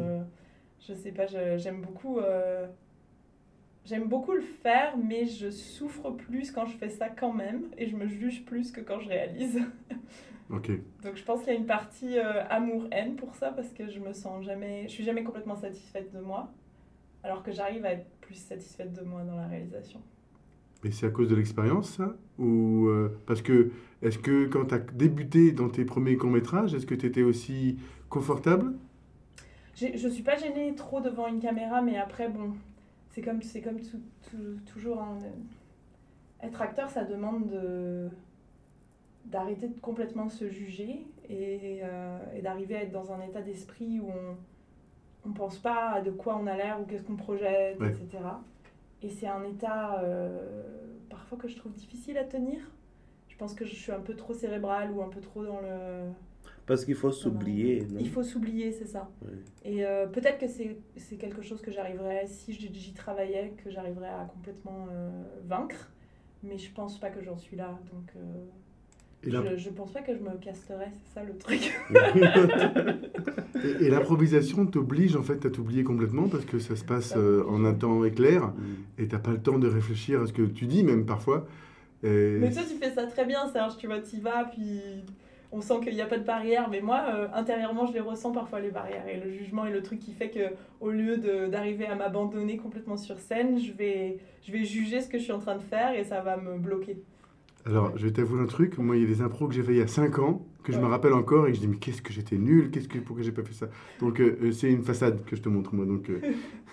[0.87, 2.67] je sais pas, j'aime beaucoup, euh,
[3.85, 7.87] j'aime beaucoup le faire, mais je souffre plus quand je fais ça quand même, et
[7.87, 9.61] je me juge plus que quand je réalise.
[10.49, 10.69] Ok.
[11.01, 13.99] Donc je pense qu'il y a une partie euh, amour-haine pour ça, parce que je
[13.99, 16.51] me sens jamais, je suis jamais complètement satisfaite de moi,
[17.23, 20.01] alors que j'arrive à être plus satisfaite de moi dans la réalisation.
[20.83, 22.15] Et c'est à cause de l'expérience, ça?
[22.37, 26.85] Ou euh, parce que est-ce que quand tu as débuté dans tes premiers courts-métrages, est-ce
[26.85, 28.73] que tu étais aussi confortable?
[29.75, 32.53] Je suis pas gênée trop devant une caméra, mais après, bon,
[33.09, 35.01] c'est comme, comme tout- tout- toujours.
[35.01, 38.09] hein, euh, être acteur, ça demande de
[39.25, 44.01] d'arrêter de complètement se juger et, euh, et d'arriver à être dans un état d'esprit
[44.01, 44.09] où
[45.25, 47.87] on ne pense pas à de quoi on a l'air ou qu'est-ce qu'on projette, Ouais.
[47.87, 48.19] etc.
[49.01, 50.61] et c'est un état euh,
[51.09, 52.59] parfois que je trouve difficile à tenir.
[53.29, 56.11] Je pense que je suis un peu trop cérébrale ou un peu trop dans le...
[56.65, 59.09] Parce qu'il faut s'oublier, non Il faut s'oublier, c'est ça.
[59.65, 64.07] Et euh, peut-être que c'est c'est quelque chose que j'arriverais, si j'y travaillais, que j'arriverais
[64.09, 65.09] à complètement euh,
[65.45, 65.89] vaincre.
[66.41, 67.77] Mais je pense pas que j'en suis là.
[67.91, 68.45] Donc euh,
[69.25, 71.73] je, je pense pas que je me casterais, c'est ça le truc.
[73.63, 77.45] Et, et l'improvisation t'oblige en fait à t'oublier complètement parce que ça se passe euh,
[77.47, 79.01] en un temps éclair Mm.
[79.01, 81.45] et t'as pas le temps de réfléchir à ce que tu dis même parfois.
[82.03, 83.77] Et- Mais toi, tu fais ça très bien, Serge.
[83.77, 84.81] Tu vois, tu vas, puis
[85.53, 86.69] on sent qu'il n'y a pas de barrière.
[86.69, 89.07] Mais moi, euh, intérieurement, je les ressens parfois, les barrières.
[89.07, 92.97] Et le jugement est le truc qui fait que au lieu d'arriver à m'abandonner complètement
[92.97, 95.93] sur scène, je vais, je vais juger ce que je suis en train de faire
[95.93, 96.97] et ça va me bloquer.
[97.65, 98.77] Alors, je vais t'avouer un truc.
[98.77, 100.71] Moi, il y a des impros que j'ai fait il y a 5 ans que
[100.71, 103.23] je me rappelle encore et je dis mais qu'est-ce que j'étais nul, qu'est-ce que pourquoi
[103.23, 103.67] j'ai pas fait ça?
[103.99, 105.85] Donc euh, euh, c'est une façade que je te montre moi.
[105.85, 106.19] Donc euh,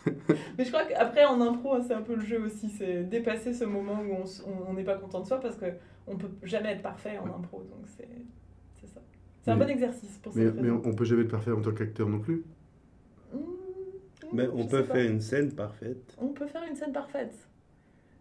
[0.56, 2.70] Mais je crois qu'après, en impro, hein, c'est un peu le jeu aussi.
[2.70, 4.24] C'est dépasser ce moment où
[4.68, 7.58] on n'est pas content de soi parce qu'on peut jamais être parfait en impro.
[7.58, 8.08] Donc c'est
[8.80, 9.00] c'est ça.
[9.42, 11.62] C'est un Mais- bon exercice pour mais, mais on, on peut jamais le parfaire en
[11.62, 12.44] tant qu'acteur non plus.
[13.32, 13.36] Mmh,
[14.32, 14.94] Mais mmh, on je peut pas.
[14.94, 16.16] faire une scène parfaite.
[16.18, 17.34] On peut faire une scène parfaite.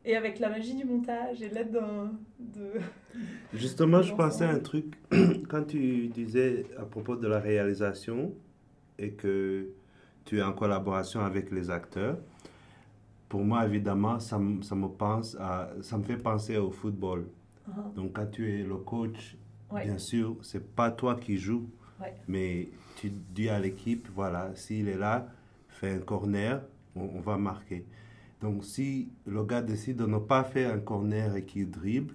[0.06, 2.14] Et avec la magie du montage et l'aide d'un.
[2.40, 2.72] De...
[3.54, 4.96] Justement, je pensais à un truc
[5.50, 8.34] quand tu disais à propos de la réalisation
[8.98, 9.68] et que
[10.26, 12.18] tu es en collaboration avec les acteurs.
[13.28, 17.28] Pour moi, évidemment, ça, me- ça me pense à, ça me fait penser au football.
[17.68, 19.36] Ah, Donc, quand tu es le coach,
[19.72, 19.84] ouais.
[19.86, 21.70] bien sûr, c'est pas toi qui joues,
[22.02, 22.14] Ouais.
[22.28, 25.28] mais tu dis à l'équipe, voilà, s'il est là,
[25.68, 26.62] fais un corner,
[26.96, 27.86] on, on va marquer.
[28.42, 32.14] Donc, si le gars décide de ne pas faire un corner et qu'il dribble,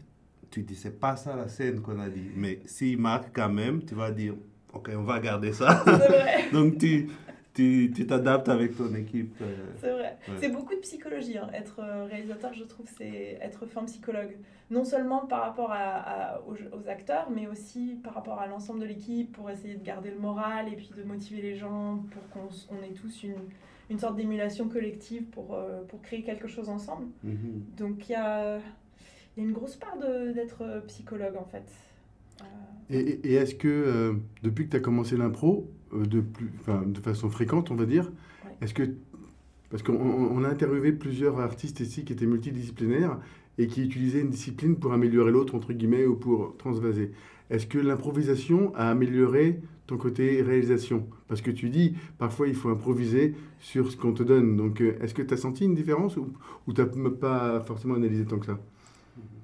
[0.50, 2.30] tu dis, c'est pas ça la scène qu'on a dit.
[2.36, 4.34] Mais s'il marque quand même, tu vas dire,
[4.72, 5.84] ok, on va garder ça.
[6.52, 7.08] Donc, tu
[7.54, 9.34] tu t'adaptes avec ton équipe.
[9.40, 9.54] euh.
[9.80, 10.18] c'est vrai.
[10.28, 10.34] Ouais.
[10.40, 11.38] C'est beaucoup de psychologie.
[11.38, 11.48] hein.
[11.54, 14.36] Être euh, réalisateur, je trouve, c'est être fin psychologue.
[14.70, 18.80] Non seulement par rapport à, à- aux, aux acteurs, mais aussi par rapport à l'ensemble
[18.80, 22.28] de l'équipe pour essayer de garder le moral et puis de motiver les gens pour
[22.30, 23.34] qu'on on ait tous une,
[23.90, 27.06] une sorte d'émulation collective pour, euh, pour créer quelque chose ensemble.
[27.22, 27.62] Mhm.
[27.78, 28.56] Donc il y a,
[29.36, 31.70] y a une grosse part d'être psychologue en fait.
[32.40, 32.44] Euh,
[32.90, 37.28] Et, et- est-ce que depuis que tu as commencé l'impro, de, plus, enfin, de façon
[37.30, 38.10] fréquente, on va dire,
[38.44, 38.50] Ouais.
[38.60, 38.82] est-ce que.
[39.70, 43.18] Parce qu'on on- on a interviewé plusieurs artistes ici qui étaient multidisciplinaires
[43.58, 47.10] et qui utilisaient une discipline pour améliorer l'autre, entre guillemets, ou pour transvaser.
[47.50, 51.06] Est-ce que l'improvisation a amélioré ton côté réalisation?
[51.28, 54.56] Parce que tu dis, parfois, il faut improviser sur ce qu'on te donne.
[54.56, 56.28] Donc, euh, est-ce que tu as senti une différence ou,
[56.66, 58.58] ou tu n'as pas forcément analysé tant que ça?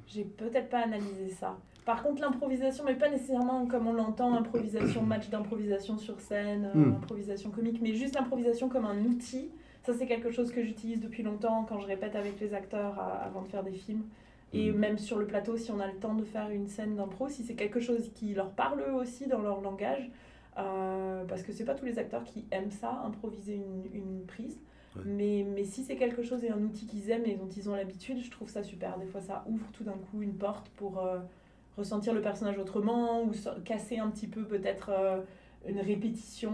[0.07, 1.59] J'ai peut-être pas analysé ça.
[1.85, 6.75] Par contre, l'improvisation, mais pas nécessairement comme on l'entend, improvisation, match d'improvisation sur scène, euh,
[6.75, 6.95] Hmm.
[6.97, 9.51] improvisation comique, mais juste l'improvisation comme un outil.
[9.83, 13.25] Ça, c'est quelque chose que j'utilise depuis longtemps quand je répète avec les acteurs à-
[13.25, 14.05] avant de faire des films.
[14.53, 14.79] Et Mhm.
[14.79, 17.45] même sur le plateau, si on a le temps de faire une scène d'impro, si
[17.45, 20.11] c'est quelque chose qui leur parle eux aussi dans leur langage,
[20.59, 24.59] euh, parce que c'est pas tous les acteurs qui aiment ça, improviser une, une prise.
[24.97, 25.03] Ouais.
[25.07, 27.75] Mais, mais si c'est quelque chose et un outil qu'ils aiment et dont ils ont
[27.77, 28.99] l'habitude, je trouve ça super.
[28.99, 31.21] Des fois, ça ouvre tout d'un coup une porte pour euh,
[31.81, 35.21] ressentir le personnage autrement ou so- casser un petit peu peut-être euh,
[35.67, 36.53] une répétition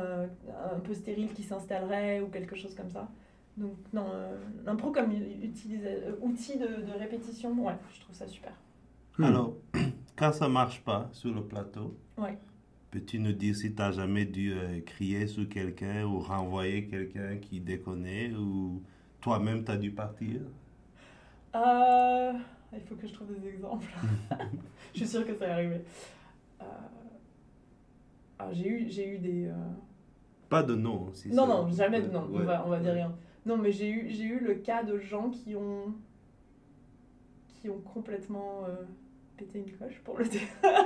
[0.00, 0.26] euh,
[0.74, 3.08] un peu stérile qui s'installerait ou quelque chose comme ça.
[3.56, 8.52] Donc, non, euh, l'impro comme euh, outil de, de répétition, ouais, je trouve ça super.
[9.18, 9.24] Hmm.
[9.24, 9.56] Alors,
[10.16, 12.38] quand ça marche pas sur le plateau, Ouais.
[12.90, 17.38] peux-tu nous dire si tu n'as jamais dû euh, crier sur quelqu'un ou renvoyer quelqu'un
[17.38, 18.82] qui déconnait ou
[19.20, 20.40] toi-même tu as dû partir?
[21.54, 22.32] Euh,
[22.74, 23.86] il faut que je trouve des exemples.
[24.92, 25.80] je suis sûre que ça est arrivé.
[26.60, 26.64] Euh,
[28.38, 29.46] ah, j'ai eu, j'ai eu des.
[29.46, 29.54] euh,
[30.48, 31.10] Pas de nom.
[31.12, 33.14] Si Non, non, jamais de ouais, on va, on va dire rien.
[33.46, 35.94] Non, mais j'ai eu, j'ai eu le cas de gens qui ont,
[37.48, 38.74] qui ont complètement euh,
[39.36, 40.40] pété une cloche, pour le dire.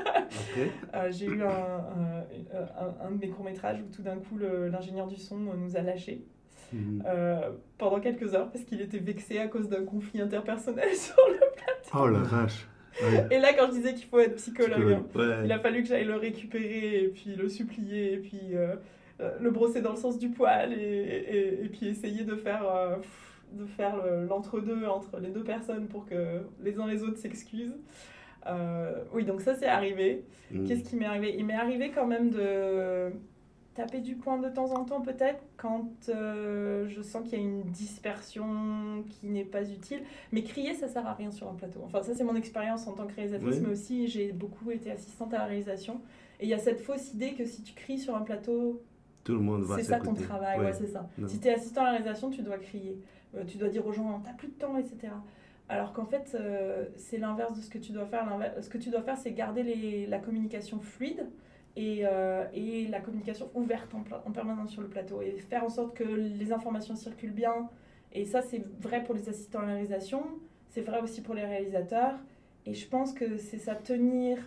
[0.94, 5.06] Euh, j'ai eu un, un, un- un de mes courts-métrages où tout d'un coup l'ingénieur
[5.08, 6.24] du son nous a lâchés
[6.72, 7.02] Mhm.
[7.06, 11.40] euh, pendant quelques heures parce qu'il était vexé à cause d'un conflit interpersonnel sur le...
[11.98, 12.66] Oh la vache
[13.02, 13.26] Ouais.
[13.30, 15.44] Et là, quand je disais qu'il faut être psychologue, hein, Ouais.
[15.44, 18.74] il a fallu que j'aille le récupérer et puis le supplier et puis euh,
[19.20, 22.66] euh, le brosser dans le sens du poil et, et, et puis essayer de faire,
[22.68, 22.96] euh,
[23.52, 27.78] de faire le- l'entre-deux entre les deux personnes pour que les uns les autres s'excusent.
[28.48, 30.24] Euh, oui, donc ça c'est arrivé.
[30.50, 30.66] Mhm.
[30.66, 31.34] Qu'est-ce qui m'est arrivé?
[31.38, 33.12] Il m'est arrivé quand même de
[33.74, 37.44] taper du poing de temps en temps peut-être quand euh, je sens qu'il y a
[37.44, 40.02] une dispersion qui n'est pas utile.
[40.32, 41.80] Mais crier, ça sert à rien sur un plateau.
[41.84, 43.60] Enfin, ça c'est mon expérience en tant que réalisatrice, Oui.
[43.64, 46.00] mais aussi j'ai beaucoup été assistante à la réalisation.
[46.40, 48.82] Et il y a cette fausse idée que si tu cries sur un plateau,
[49.24, 50.66] Tout le monde va c'est ça ton travail, Ouais.
[50.66, 51.08] ouais, c'est ça.
[51.18, 51.28] Non.
[51.28, 52.98] Si tu es assistant à la réalisation, tu dois crier.
[53.36, 55.12] Euh, tu dois dire aux gens, t'as plus de temps, etc.
[55.68, 58.26] Alors qu'en fait, euh, c'est l'inverse de ce que tu dois faire.
[58.60, 61.28] Ce que tu dois faire, c'est garder les- la communication fluide
[61.76, 65.68] et, euh, et la communication ouverte en, en permanence sur le plateau et faire en
[65.68, 67.68] sorte que les informations circulent bien.
[68.12, 70.22] Et ça, c'est vrai pour les assistants à la réalisation,
[70.68, 72.14] c'est vrai aussi pour les réalisateurs.
[72.66, 74.38] Et je pense que c'est ça tenir.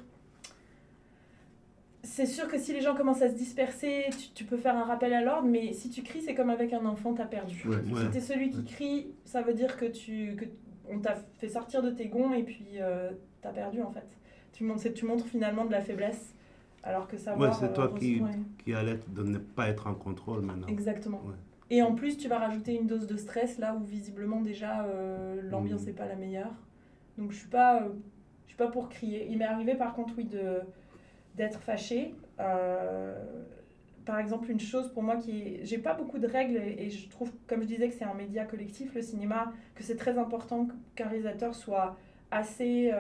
[2.06, 4.84] C'est sûr que si les gens commencent à se disperser, tu, tu peux faire un
[4.84, 7.64] rappel à l'ordre, mais si tu cries, c'est comme avec un enfant, t'as perdu.
[7.66, 8.02] Ouais, Ouais.
[8.02, 10.46] Si t'es celui qui crie, ça veut dire que tu que
[10.90, 13.10] on t'a fait sortir de tes gonds et puis euh,
[13.42, 14.04] t'as perdu en fait.
[14.52, 16.36] Tu montres, c'est- tu montres finalement de la faiblesse,
[16.84, 17.50] alors que savoir.
[17.52, 18.22] Ouais, c'est toi euh, qui-
[18.64, 20.68] Qui allait de ne pas être en contrôle maintenant.
[20.68, 21.22] Exactement.
[21.26, 21.36] Ouais.
[21.70, 25.42] Et en plus, tu vas rajouter une dose de stress là où visiblement déjà euh,
[25.50, 26.52] l'ambiance n'est pas la meilleure.
[27.18, 27.90] Donc je suis pas, euh,
[28.46, 29.28] je suis pas pour crier.
[29.30, 30.60] Il m'est arrivé par contre oui de
[31.36, 32.14] d'être fâchée.
[34.06, 35.60] Par exemple, une chose pour moi qui est...
[35.64, 38.14] J'ai pas beaucoup de règles et, et je trouve, comme je disais, que c'est un
[38.14, 41.96] média collectif, le cinéma, que c'est très important qu'un réalisateur soit
[42.30, 42.92] assez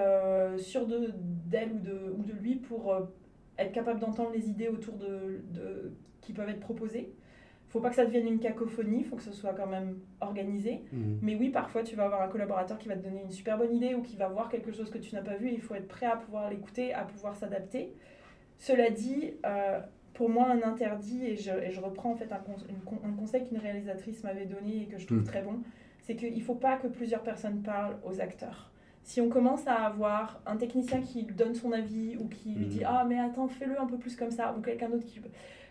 [0.57, 1.11] sûr de-
[1.45, 2.95] d'elle ou de, ou de lui pour
[3.57, 7.13] être capable d'entendre les idées autour de, de- qui peuvent être proposées.
[7.69, 10.83] faut pas que ça devienne une cacophonie, il faut que ce soit quand même organisé.
[10.91, 11.19] Mhm.
[11.23, 13.73] Mais oui, parfois tu vas avoir un collaborateur qui va te donner une super bonne
[13.75, 15.73] idée ou qui va voir quelque chose que tu n'as pas vu et il faut
[15.75, 17.93] être prêt à pouvoir l'écouter, à pouvoir s'adapter.
[18.59, 19.79] Cela dit, euh,
[20.13, 22.99] pour moi, un interdit, et je, et je reprends en fait un, con- une con-
[23.03, 25.23] un conseil qu'une réalisatrice m'avait donné et que je trouve Mm.
[25.23, 25.55] très bon,
[26.01, 28.71] c'est qu'il ne faut pas que plusieurs personnes parlent aux acteurs.
[29.03, 32.83] Si on commence à avoir un technicien qui donne son avis ou qui lui dit
[32.85, 35.19] Ah, mais attends, fais-le un peu plus comme ça, ou quelqu'un d'autre qui.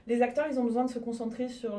[0.07, 1.79] Les acteurs, ils ont besoin de se concentrer sur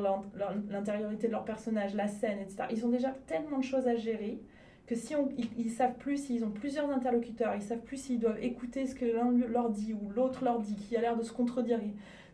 [0.70, 2.64] l'intériorité de leur personnage, la scène, etc.
[2.70, 4.40] Ils ont déjà tellement de choses à gérer
[4.86, 8.20] que si on, ils, ils savent plus, s'ils ont plusieurs interlocuteurs, ils savent plus s'ils
[8.20, 11.22] doivent écouter ce que l'un leur dit ou l'autre leur dit, qui a l'air de
[11.22, 11.80] se contredire.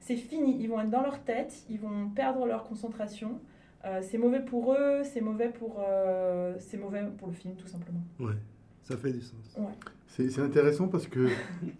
[0.00, 3.38] C'est fini, ils vont être dans leur tête, ils vont perdre leur concentration.
[3.85, 7.66] Euh, c'est mauvais pour eux, c'est mauvais pour, euh, c'est mauvais pour le film tout
[7.66, 8.00] simplement.
[8.18, 8.35] Ouais,
[8.85, 9.57] ça fait du sens.
[10.09, 11.29] C'est c'est intéressant parce que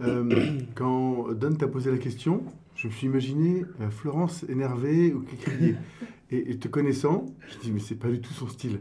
[0.01, 2.43] euh, quand Don t'a posé la question,
[2.77, 5.77] je me suis imaginé euh, Florence énervée ou qui criait.
[6.33, 8.79] Et, et te connaissant, je dis mais c'est pas du tout son style.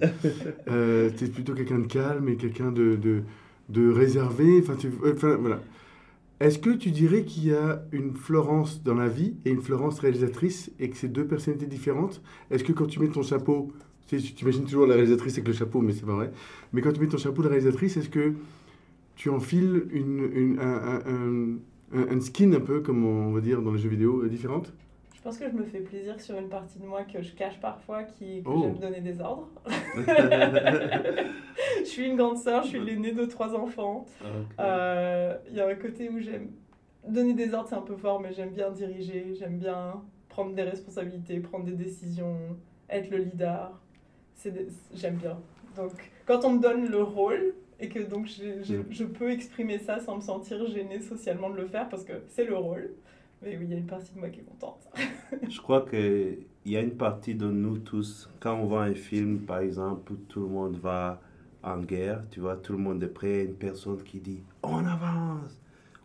[0.67, 3.23] Euh, T'es plutôt quelqu'un de calme et quelqu'un de, de,
[3.69, 4.59] de réservé.
[4.61, 5.59] Enfin, tu- euh, enfin, voilà.
[6.39, 9.99] Est-ce que tu dirais qu'il y a une Florence dans la vie et une Florence
[9.99, 12.21] réalisatrice et que c'est deux personnalités différentes?
[12.51, 13.71] Est-ce que quand tu mets ton chapeau,
[14.09, 16.31] tu sais, t'imagines toujours la réalisatrice avec le chapeau, mais c'est pas vrai.
[16.73, 18.33] Mais quand tu mets ton chapeau de réalisatrice, est-ce que
[19.15, 21.57] tu enfiles une, une- un, un- un-
[21.93, 24.73] un- un skin un peu, comme on va dire dans les jeux vidéo, euh, différente
[25.15, 27.59] Je pense que je me fais plaisir sur une partie de moi que je cache
[27.59, 28.61] parfois, qui que Oh.
[28.63, 29.49] j'aime donner des ordres.
[31.79, 34.05] je suis une grande sœur, je suis l'aînée de trois enfants.
[34.59, 36.47] Euh, Il y a un côté où j'aime
[37.07, 40.63] donner des ordres, c'est un peu fort, mais j'aime bien diriger, j'aime bien prendre des
[40.63, 42.37] responsabilités, prendre des décisions,
[42.89, 43.79] être le leader.
[44.93, 45.37] J'aime bien.
[45.75, 45.91] Donc,
[46.25, 48.85] quand on me donne le rôle et que donc j'ai- Mm.
[48.89, 52.45] je peux exprimer ça sans me sentir gênée socialement de le faire parce que c'est
[52.45, 52.91] le rôle.
[53.41, 54.85] Mais oui, il y a une partie de moi qui est contente.
[55.49, 59.39] Je crois qu'il y a une partie de nous tous, quand on voit un film,
[59.39, 61.21] par exemple, où tout le monde va
[61.63, 65.57] en guerre, tu vois, tout le monde est prêt, une personne qui dit on avance.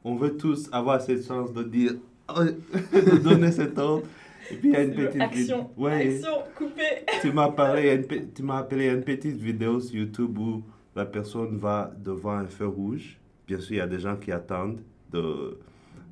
[0.04, 1.94] On veut tous avoir cette chance de dire,
[2.28, 4.06] de donner cet ordre.
[4.50, 7.04] Et puis il y a une petite action, vid- Ouais, action, coupée.
[7.22, 10.62] tu m'as parlé, une tu m'as appelé à une petite vidéo sur YouTube où
[10.96, 13.18] la personne va devant un feu rouge.
[13.46, 14.80] Bien sûr, il y a des gens qui attendent
[15.12, 15.58] de,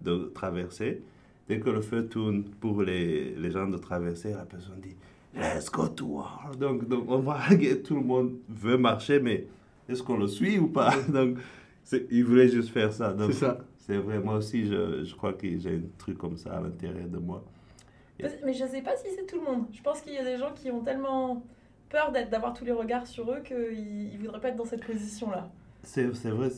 [0.04, 1.02] de traverser.
[1.48, 4.96] Dès que le feu tourne pour les, les gens de traverser, la personne dit
[5.34, 6.52] Let's go to war.
[6.58, 7.38] Donc, donc on va,
[7.84, 9.46] tout le monde veut marcher, mais
[9.88, 10.94] est-ce qu'on le suit ou pas?
[11.12, 11.38] Donc,
[12.10, 13.14] il voulait juste faire ça.
[13.26, 13.58] C'est ça.
[13.78, 17.08] c'est vrai, moi aussi, je, je crois que j'ai un truc comme ça à l'intérieur
[17.08, 17.44] de moi.
[18.44, 19.66] Mais je sais pas si c'est tout le monde.
[19.72, 21.44] Je pense qu'il y a des gens qui ont tellement
[21.90, 24.84] peur d'être, d'avoir tous les regards sur eux qu'ils ne voudraient pas être dans cette
[24.84, 25.50] position-là.
[25.82, 26.48] C'est c'est vrai,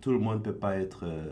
[0.00, 1.26] tout le monde ne peut pas être euh,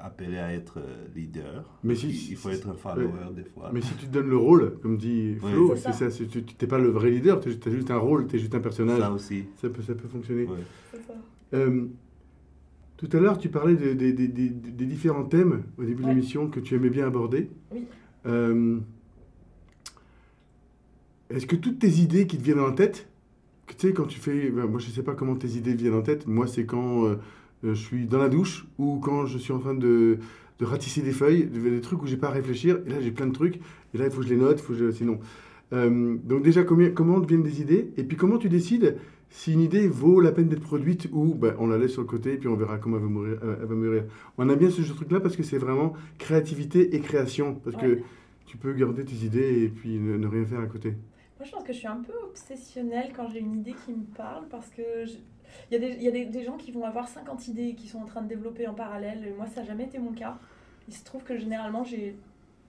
[0.00, 1.64] appelé à être euh, leader.
[1.84, 3.70] Mais si- il, il faut être un follower des fois.
[3.72, 5.52] Mais si tu te donnes le rôle, comme dit Oui.
[5.52, 6.24] Flo, C'est c'est ça.
[6.30, 8.60] tu n'es pas le vrai leader, tu as juste un rôle, tu es juste un
[8.60, 8.98] personnage.
[9.00, 9.44] Ça aussi.
[9.60, 10.44] Ça peut, ça peut fonctionner.
[10.44, 10.56] ouais.
[10.92, 11.12] C'est ça.
[11.54, 11.86] Euh,
[12.96, 16.08] tout à l'heure, tu parlais de- de- de- de- des différents thèmes au début de
[16.08, 17.50] l'émission que tu aimais bien aborder.
[17.72, 17.84] Oui.
[18.26, 18.78] Euh,
[21.30, 23.08] Est-ce que toutes tes idées qui te viennent en tête,
[23.66, 24.50] tu sais, quand tu fais.
[24.50, 26.26] ben, moi, je sais pas comment tes idées viennent en tête.
[26.26, 27.16] Moi, c'est quand euh,
[27.64, 30.18] euh, je suis dans la douche ou quand je suis en train de,
[30.60, 32.78] ratisser des feuilles, des, trucs où j'ai pas à réfléchir.
[32.86, 33.56] Et là, j'ai plein de trucs.
[33.94, 34.62] Et là, il faut que je les note.
[34.92, 35.18] Sinon.
[35.70, 38.96] Donc, déjà, combien, comment viennent des idées Et puis, comment tu décides
[39.30, 42.06] si une idée vaut la peine d'être produite ou ben, on la laisse sur le
[42.08, 43.38] côté et puis on verra comment elle va mourir.
[43.42, 44.04] euh, elle va mûrir.
[44.38, 47.54] On a bien ce truc-là parce que c'est vraiment créativité et création.
[47.56, 48.00] Parce que
[48.46, 50.90] tu peux garder tes idées et puis ne, ne rien faire à côté.
[51.38, 54.04] Moi, je pense que je suis un peu obsessionnelle quand j'ai une idée qui me
[54.16, 55.04] parle parce que
[55.70, 57.88] il y a, des, y a des, des, gens qui vont avoir 50 idées qui
[57.88, 59.24] sont en train de développer en parallèle.
[59.26, 60.38] Et moi, ça n'a jamais été mon cas.
[60.88, 62.16] Il se trouve que généralement, j'ai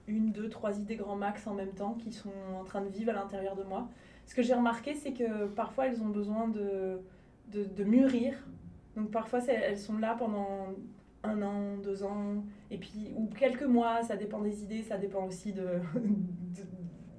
[0.08, 3.12] une, deux, trois idées grand max en même temps qui sont en train de vivre
[3.12, 3.88] à l'intérieur de moi.
[4.30, 7.02] Ce que j'ai remarqué, c'est que parfois, elles ont besoin de,
[7.52, 8.36] de, mûrir.
[8.96, 10.68] Donc parfois, elles sont là pendant
[11.24, 15.26] un an, deux ans, et puis, ou quelques mois, ça dépend des idées, ça dépend
[15.26, 15.82] aussi de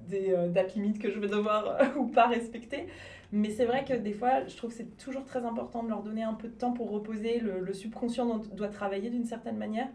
[0.07, 2.87] des euh, dates limites que je vais devoir euh, ou pas respecter.
[3.33, 6.03] Mais c'est vrai que des fois, je trouve que c'est toujours très important de leur
[6.03, 7.39] donner un peu de temps pour reposer.
[7.39, 9.89] Le, subconscient doit travailler d'une certaine manière.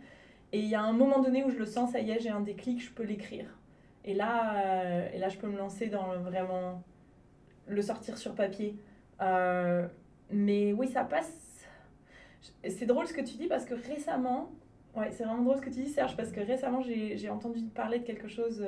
[0.52, 2.28] Et il y a un moment donné où je le sens, ça y est, j'ai
[2.28, 3.58] un déclic, je peux l'écrire.
[4.04, 6.82] Et là, euh, et là, je peux me lancer dans vraiment
[7.66, 8.76] le sortir sur papier.
[10.30, 11.66] mais oui, ça passe.
[12.68, 14.52] C'est drôle ce que tu dis parce que récemment,
[14.96, 17.98] ouais, c'est vraiment drôle ce que tu dis, Serge, parce que récemment, j'ai entendu parler
[17.98, 18.64] de quelque chose.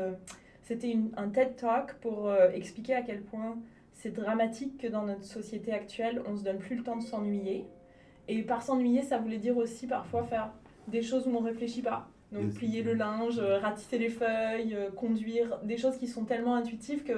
[0.68, 3.56] C'était un TED Talk pour euh, expliquer à quel point
[3.94, 7.64] c'est dramatique que dans notre société actuelle, on se donne plus le temps de s'ennuyer.
[8.28, 10.52] Et par s'ennuyer, ça voulait dire aussi parfois faire
[10.86, 12.10] des choses où on ne réfléchit pas.
[12.32, 16.54] Donc plier le linge, euh, ratisser les feuilles, euh, conduire, des choses qui sont tellement
[16.54, 17.14] intuitives que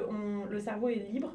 [0.48, 1.34] le cerveau est libre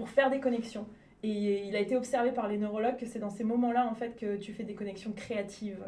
[0.00, 0.86] pour faire des connexions.
[1.22, 4.16] Et il a été observé par les neurologues que c'est dans ces moments-là en fait
[4.16, 5.84] que tu fais des connexions créatives,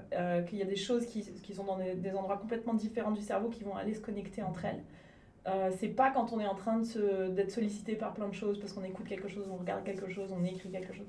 [0.47, 3.49] qu'il y a des choses qui, sont dans des, des, endroits complètement différents du cerveau
[3.49, 4.83] qui vont aller se connecter entre elles.
[5.49, 6.81] Euh, c'est pas quand on est en train
[7.31, 10.33] d'être sollicité par plein de choses parce qu'on écoute quelque chose, on regarde quelque chose,
[10.33, 11.07] on écrit quelque chose.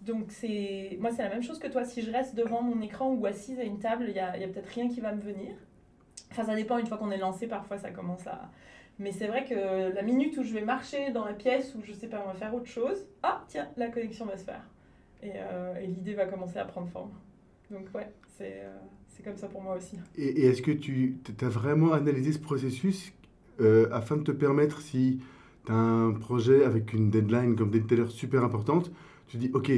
[0.00, 1.84] Donc c'est moi c'est la même chose que toi.
[1.84, 4.44] Si je reste devant mon écran ou assise à une table, il y a, y
[4.44, 5.54] a peut-être rien qui va me venir.
[6.32, 6.78] Enfin ça dépend.
[6.78, 8.50] Une fois qu'on est lancé, parfois ça commence à.
[8.98, 11.92] Mais c'est vrai que la minute où je vais marcher dans la pièce où je
[11.92, 14.62] sais pas, on va faire autre chose, ah tiens, la connexion va se faire
[15.22, 17.10] et, euh, l'idée va commencer à prendre forme.
[17.70, 19.98] Donc ouais, c'est euh, comme ça pour moi aussi.
[20.16, 23.12] Et, est-ce que tu as vraiment analysé ce processus
[23.60, 25.20] euh, afin de te permettre, si
[25.64, 28.90] tu as un projet avec une deadline, comme des tout super importante,
[29.26, 29.70] tu dis, OK,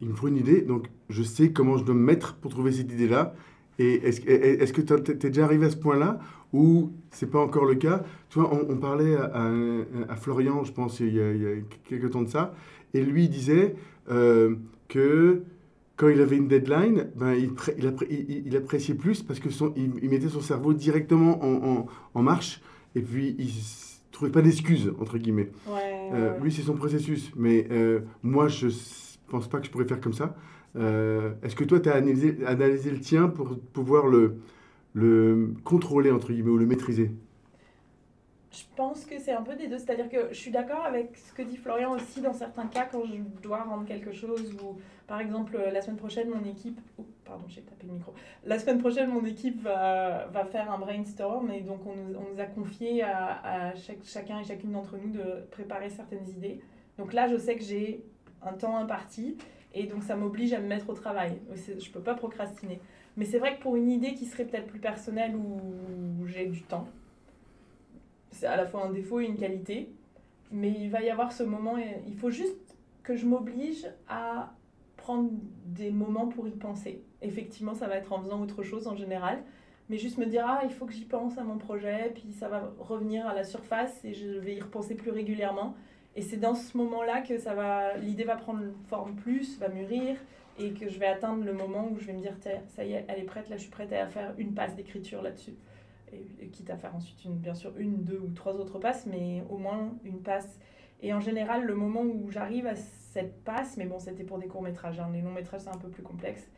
[0.00, 2.72] il me faut une idée, donc je sais comment je dois me mettre pour trouver
[2.72, 3.34] cette idée-là.
[3.78, 6.18] Et est-ce est que tu es déjà arrivé à ce point-là
[6.52, 9.50] ou c'est pas encore le cas Tu vois, on, parlait à,
[10.08, 11.54] à, Florian, je pense, il y, a, il y, a,
[11.88, 12.54] quelques temps de ça,
[12.94, 13.74] et lui disait
[14.10, 14.56] euh,
[14.88, 15.42] que
[15.96, 20.08] quand il avait une deadline, ben, il, il, il, appréciait plus parce que son, il,
[20.10, 22.60] mettait son cerveau directement en, en, en marche
[22.94, 25.50] et puis il ne trouvait pas d'excuses, entre guillemets.
[26.12, 27.30] Euh, lui, c'est son processus.
[27.36, 28.72] Mais euh, moi, je ne
[29.28, 30.34] pense pas que je pourrais faire comme ça.
[30.74, 34.36] Est-ce que toi, tu as analysé, analysé, le tien pour pouvoir le,
[34.94, 37.10] le contrôler, entre guillemets, ou le maîtriser
[38.52, 39.78] je pense que c'est un peu des deux.
[39.78, 43.02] C'est-à-dire que je suis d'accord avec ce que dit Florian aussi dans certains cas quand
[43.04, 46.78] je dois rendre quelque chose ou par exemple la semaine prochaine mon équipe
[47.24, 48.12] pardon j'ai tapé le micro
[48.44, 52.34] la semaine prochaine mon équipe va, va faire un brainstorm et donc on nous, on
[52.34, 53.74] nous a confié à, à
[54.04, 56.60] chacun et chacune d'entre nous de préparer certaines idées.
[56.98, 58.04] Donc là je sais que j'ai
[58.42, 59.38] un temps imparti
[59.74, 61.38] et donc ça m'oblige à me mettre au travail.
[61.56, 62.80] Je peux pas procrastiner.
[63.16, 66.62] Mais c'est vrai que pour une idée qui serait peut-être plus personnelle où j'ai du
[66.62, 66.86] temps
[68.32, 69.92] c'est à la fois un défaut et une qualité.
[70.50, 74.52] Mais il va y avoir ce moment, et il faut juste que je m'oblige à
[74.96, 75.30] prendre
[75.64, 77.02] des moments pour y penser.
[77.22, 79.42] Effectivement, ça va être en faisant autre chose en général,
[79.88, 82.48] mais juste me dire, ah, il faut que j'y pense à mon projet, puis ça
[82.48, 85.74] va revenir à la surface et je vais y repenser plus régulièrement.
[86.14, 90.16] Et c'est dans ce moment-là que ça va, l'idée va prendre forme plus, va mûrir,
[90.62, 92.34] et que je vais atteindre le moment où je vais me dire,
[92.68, 95.22] ça y est, elle est prête, là je suis prête à faire une passe d'écriture
[95.22, 95.54] là-dessus
[96.12, 99.58] et, quitte à faire ensuite bien sûr une, deux ou trois autres passes, mais au
[99.58, 100.58] moins une passe.
[101.00, 104.46] Et en général, le moment où j'arrive à cette passe, mais bon, c'était pour des
[104.46, 106.48] courts-métrages, hein, les longs-métrages c'est un peu plus complexe,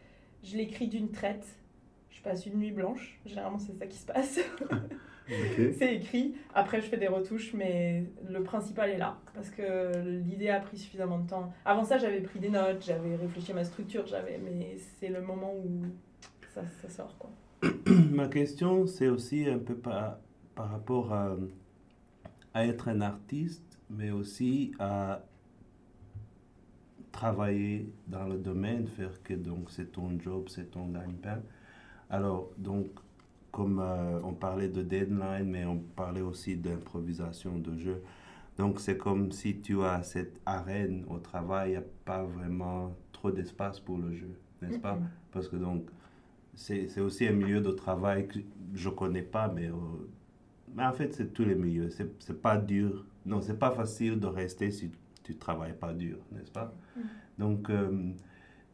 [0.43, 1.47] je l'écris d'une traite,
[2.11, 4.41] je passe une nuit blanche, généralement c'est ça qui se passe.
[5.79, 9.93] C'est écrit, après je fais des retouches, mais le principal est là, parce que
[10.27, 11.53] l'idée a pris suffisamment de temps.
[11.65, 15.23] Avant ça, j'avais pris des notes, j'avais réfléchi à ma structure, j'avais, mais c'est le
[15.23, 15.87] moment où
[16.55, 17.17] ça, ça sort.
[17.19, 17.31] Quoi.
[18.11, 20.19] Ma question, c'est aussi un peu par,
[20.55, 21.37] par rapport à,
[22.53, 25.23] à, être un artiste, mais aussi à
[27.13, 31.41] travailler dans le domaine, faire que donc c'est ton job, c'est ton gagne-pain.
[32.11, 32.89] Alors, donc,
[33.55, 38.03] comme euh, on parlait de deadline, mais on parlait aussi d'improvisation de jeu.
[38.59, 42.97] Donc, c'est comme si tu as cette arène au travail, il n'y a pas vraiment
[43.13, 44.31] trop d'espace pour le jeu,
[44.61, 44.99] n'est-ce pas?
[45.31, 45.89] Parce que donc,
[46.55, 48.41] c'est aussi un milieu de travail que
[48.75, 49.75] je ne connais pas, mais, euh,
[50.75, 51.91] mais en fait, c'est tous les milieux.
[51.91, 53.05] Ce n'est pas dur.
[53.25, 54.91] Non, c'est pas facile de rester si
[55.23, 56.75] tu ne travailles pas dur, n'est-ce pas?
[56.97, 57.01] Mm.
[57.39, 58.11] Donc, euh,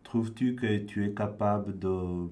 [0.04, 2.28] trouves-tu que tu es capable de,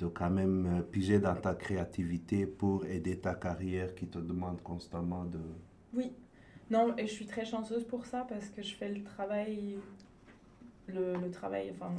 [0.00, 4.62] de quand même euh, piger dans ta créativité pour aider ta carrière qui te demande
[4.62, 5.38] constamment de...
[5.94, 6.12] Oui,
[6.70, 9.76] Non, et je suis très chanceuse pour ça parce que je fais le travail,
[10.86, 11.92] le, le travail enfin,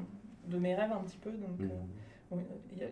[0.47, 1.31] de mes rêves un petit peu.
[1.31, 1.69] Donc, Mhm.
[2.33, 2.37] euh,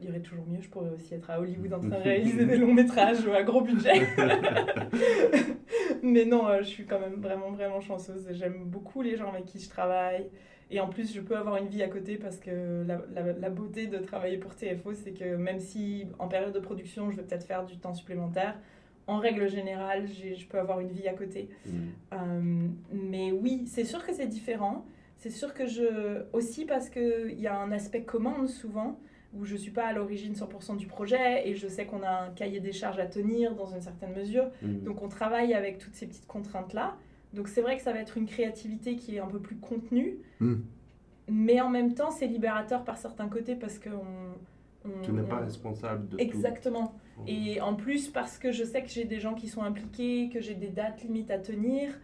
[0.01, 0.61] il y aurait toujours mieux.
[0.61, 3.61] Je pourrais aussi être à Hollywood en train de réaliser des longs métrages à gros
[3.61, 4.05] budget.
[6.03, 8.27] Mais non, euh, je suis quand même vraiment, vraiment chanceuse.
[8.31, 10.29] J'aime beaucoup les gens avec qui je travaille.
[10.71, 13.49] Et en plus, je peux avoir une vie à côté parce que la, la- la
[13.49, 17.23] beauté de travailler pour TFO, c'est que même si en période de production, je vais
[17.23, 18.55] peut-être faire du temps supplémentaire,
[19.07, 21.49] en règle générale, je peux avoir une vie à côté.
[21.65, 21.73] Mhm.
[22.13, 24.85] Euh, mais oui, c'est sûr que c'est différent.
[25.17, 26.23] C'est sûr que je.
[26.33, 28.99] Aussi parce qu'il y a un aspect commande souvent,
[29.33, 32.25] où je ne suis pas à l'origine 100% du projet et je sais qu'on a
[32.25, 34.49] un cahier des charges à tenir dans une certaine mesure.
[34.61, 34.81] Mhm.
[34.83, 36.95] Donc on travaille avec toutes ces petites contraintes-là.
[37.33, 40.17] Donc c'est vrai que ça va être une créativité qui est un peu plus contenue,
[40.39, 40.61] Hmm.
[41.27, 45.21] mais en même temps c'est libérateur par certains côtés parce que on, on- Tu n'es
[45.23, 46.87] pas on- responsable de Exactement.
[47.15, 47.23] tout.
[47.27, 50.39] Et en plus, parce que je sais que j'ai des gens qui sont impliqués, que
[50.39, 51.99] j'ai des dates limites à tenir,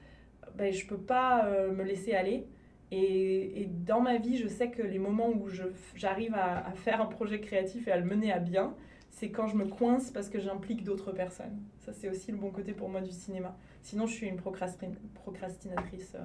[0.58, 2.46] ben, je peux pas euh, me laisser aller.
[2.92, 5.64] Et, et dans ma vie, je sais que les moments où je-
[5.96, 8.76] j'arrive à, à faire un projet créatif et à le mener à bien,
[9.16, 11.58] c'est quand je me coince parce que j'implique d'autres personnes.
[11.80, 13.56] Ça, c'est aussi le bon côté pour moi du cinéma.
[13.82, 16.20] Sinon, je suis une procrastin- procrastinatrice euh,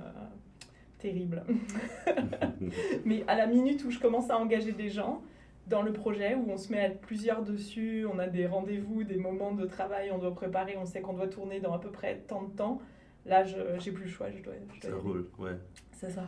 [0.98, 1.44] terrible.
[3.04, 5.22] Mais à la minute où je commence à engager des gens
[5.68, 9.04] dans le projet, où on se met à être plusieurs dessus, on a des rendez-vous,
[9.04, 11.90] des moments de travail, on doit préparer, on sait qu'on doit tourner dans à peu
[11.92, 12.80] près tant de temps,
[13.24, 15.56] là, je j'ai plus le choix, je dois, je dois Ça roule, ouais.
[15.92, 16.24] C'est ça.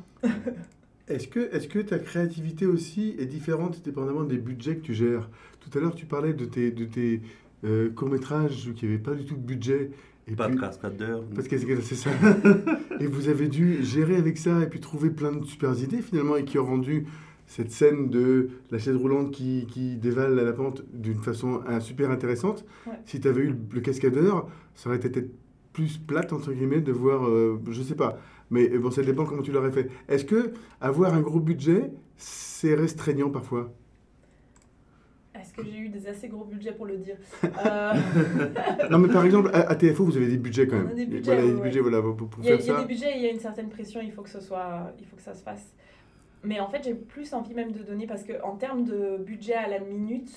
[1.14, 5.28] Est-ce que, est que ta créativité aussi est différente dépendamment des budgets que tu gères?
[5.60, 7.20] Tout à l'heure, tu parlais de tes, de tes
[7.64, 9.90] euh, courts-métrages qui n'avaient pas du tout de budget.
[10.28, 11.24] Et Pas puis- de cascadeur.
[11.34, 12.10] Parce que c'est c'est ça.
[13.00, 16.36] et vous avez dû gérer avec ça et puis trouver plein de super idées finalement
[16.36, 17.06] et qui ont rendu
[17.46, 22.10] cette scène de la chaise roulante qui, qui dévale la pente d'une façon euh, super
[22.10, 22.64] intéressante.
[22.86, 22.92] Ouais.
[23.04, 25.30] Si tu avais eu le, le cascadeur, ça aurait été peut-être
[25.72, 28.18] plus plate entre guillemets de voir, euh, je sais pas.
[28.50, 29.88] Mais euh, bon, ça dépend comment tu l'aurais fait.
[30.08, 33.72] Est-ce que avoir un gros budget, c'est restreignant parfois?
[35.34, 37.16] Est-ce que j'ai eu des assez gros budgets pour le dire?
[37.66, 37.94] Euh,
[38.90, 40.88] Non, mais par exemple, à, à TFO, vous avez des budgets quand On même.
[40.90, 42.52] a des budgets, voilà, il y a des ouais, budgets, voilà, pour, pour Il y,
[42.52, 42.82] a, faire il y a ça.
[42.82, 45.16] des budgets, il y a une certaine pression, il faut que ce soit, il faut
[45.16, 45.74] que ça se fasse.
[46.44, 49.54] Mais en fait, j'ai plus envie même de donner parce que en termes de budget
[49.54, 50.30] à la minute,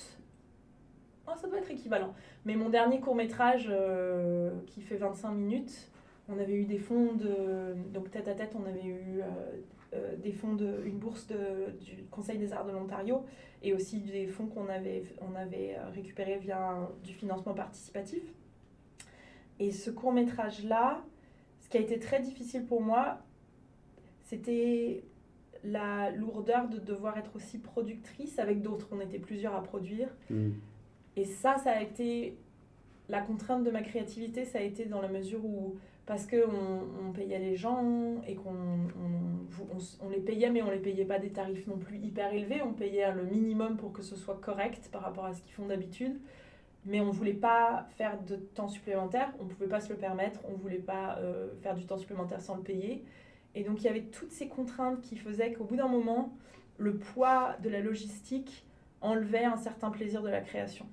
[1.28, 2.13] oh, ça doit être équivalent.
[2.45, 5.89] Mais mon dernier court métrage euh, qui fait 25 minutes,
[6.28, 9.26] on avait eu des fonds de donc tête à tête, on avait eu euh,
[9.93, 13.23] euh, des fonds de une bourse de, du Conseil des Arts de l'Ontario
[13.61, 18.23] et aussi des fonds qu'on avait on avait récupérés via du financement participatif.
[19.59, 21.03] Et ce court métrage là,
[21.59, 23.19] ce qui a été très difficile pour moi,
[24.21, 25.03] c'était
[25.63, 28.88] la lourdeur de devoir être aussi productrice avec d'autres.
[28.91, 30.09] On était plusieurs à produire.
[30.30, 30.53] Mhm.
[31.16, 32.38] Et ça, ça a été
[33.09, 37.11] la contrainte de ma créativité, ça a été dans la mesure où, parce qu'on on
[37.11, 38.88] payait les gens et qu'on
[40.01, 42.74] on, les payait, mais on les payait pas des tarifs non plus hyper élevés, on
[42.74, 46.20] payait le minimum pour que ce soit correct par rapport à ce qu'ils font d'habitude.
[46.88, 50.53] Mais on voulait pas faire de temps supplémentaire, on pouvait pas se le permettre, on
[50.53, 53.03] voulait pas euh, faire du temps supplémentaire sans le payer.
[53.55, 56.38] Et donc il y avait toutes ces contraintes qui faisaient qu'au bout d'un moment,
[56.78, 58.66] le poids de la logistique
[59.01, 60.86] enlevait un certain plaisir de la création.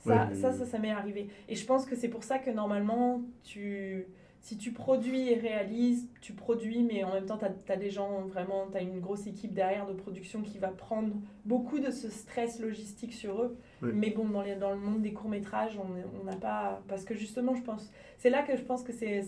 [0.00, 0.34] Ça, Ouais.
[0.34, 1.28] ça, ça, ça m'est arrivé.
[1.48, 4.06] Et je pense que c'est pour ça que normalement, tu,
[4.40, 8.22] si tu produis et réalises, tu produis, mais en même temps, tu as, des gens
[8.22, 11.12] vraiment, tu as une grosse équipe derrière de production qui va prendre
[11.44, 13.56] beaucoup de ce stress logistique sur eux.
[13.82, 16.82] Mais bon, dans, les- dans le monde des courts-métrages, on n'a pas.
[16.88, 17.90] Parce que justement, je pense.
[18.16, 19.22] C'est là que je pense que c'est.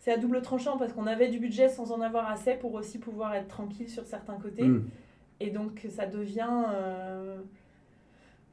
[0.00, 2.98] c'est à double tranchant parce qu'on avait du budget sans en avoir assez pour aussi
[2.98, 4.64] pouvoir être tranquille sur certains côtés.
[4.64, 4.86] Hmm.
[5.40, 7.38] Et donc ça devient, euh,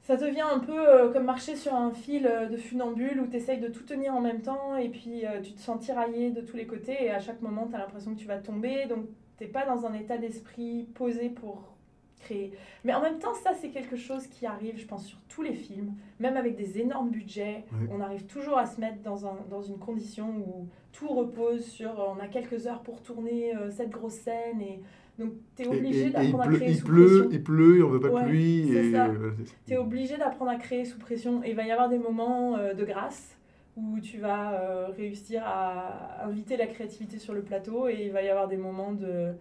[0.02, 3.38] ça devient un peu euh, comme marcher sur un fil euh, de funambule où tu
[3.38, 6.42] essayes de tout tenir en même temps et puis euh, tu te sens tiraillé de
[6.42, 8.86] tous les côtés et à chaque moment tu as l'impression que tu vas tomber.
[8.88, 9.06] Donc
[9.38, 11.76] t'es pas dans un état d'esprit posé pour
[12.20, 12.54] créer.
[12.84, 15.54] Mais en même temps ça c'est quelque chose qui arrive je pense sur tous les
[15.54, 17.64] films, même avec des énormes budgets.
[17.92, 21.92] On arrive toujours à se mettre dans, un, dans une condition où tout repose sur
[22.16, 24.82] on a quelques heures pour tourner euh, cette grosse scène et
[25.22, 27.30] donc tu es obligé il d'apprendre à pleut, créer il sous pleut, pression.
[27.32, 28.72] il pleut, et on veut pas Ouais, de pluie.
[28.74, 29.32] Et, euh,
[29.66, 31.44] Tu es obligé d'apprendre à créer sous pression.
[31.44, 33.38] Et il va y avoir des moments euh, de grâce
[33.78, 38.22] où tu vas euh, réussir à inviter la créativité sur le plateau et il va
[38.22, 39.32] y avoir des moments de,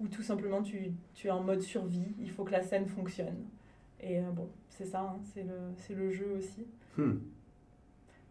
[0.00, 2.14] où tout simplement tu, tu es en mode survie.
[2.20, 3.46] Il faut que la scène fonctionne.
[4.00, 6.66] Et euh, bon, c'est ça, hein, c'est le, le jeu aussi.
[6.96, 7.18] Hmm.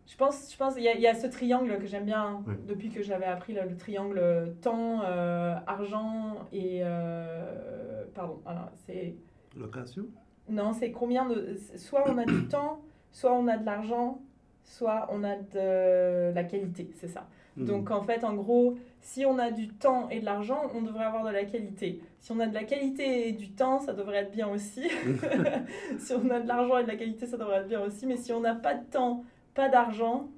[0.07, 2.23] Je pense, je pense, il y, a- il y a ce triangle que j'aime bien
[2.23, 8.39] hein, depuis que j'avais appris le triangle temps, euh, argent et euh, pardon.
[8.85, 9.15] C'est
[9.55, 10.05] Location
[10.49, 11.57] non, c'est combien de.
[11.75, 12.79] Soit on a du temps,
[13.11, 14.21] soit on a de l'argent,
[14.63, 17.27] soit on a de la qualité, c'est ça.
[17.57, 17.65] Mhm.
[17.65, 21.03] Donc en fait, en gros, si on a du temps et de l'argent, on devrait
[21.03, 22.01] avoir de la qualité.
[22.19, 24.87] Si on a de la qualité et du temps, ça devrait être bien aussi.
[25.99, 28.05] si on a de l'argent et de la qualité, ça devrait être bien aussi.
[28.05, 29.25] Mais si on n'a pas de temps,
[29.57, 30.29] pas d'argent,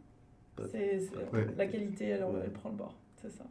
[0.72, 1.48] c'est, c'est- Ouais.
[1.58, 2.42] la qualité, elle, Ouais.
[2.46, 2.96] elle prend le bord.
[3.22, 3.46] C'est ça.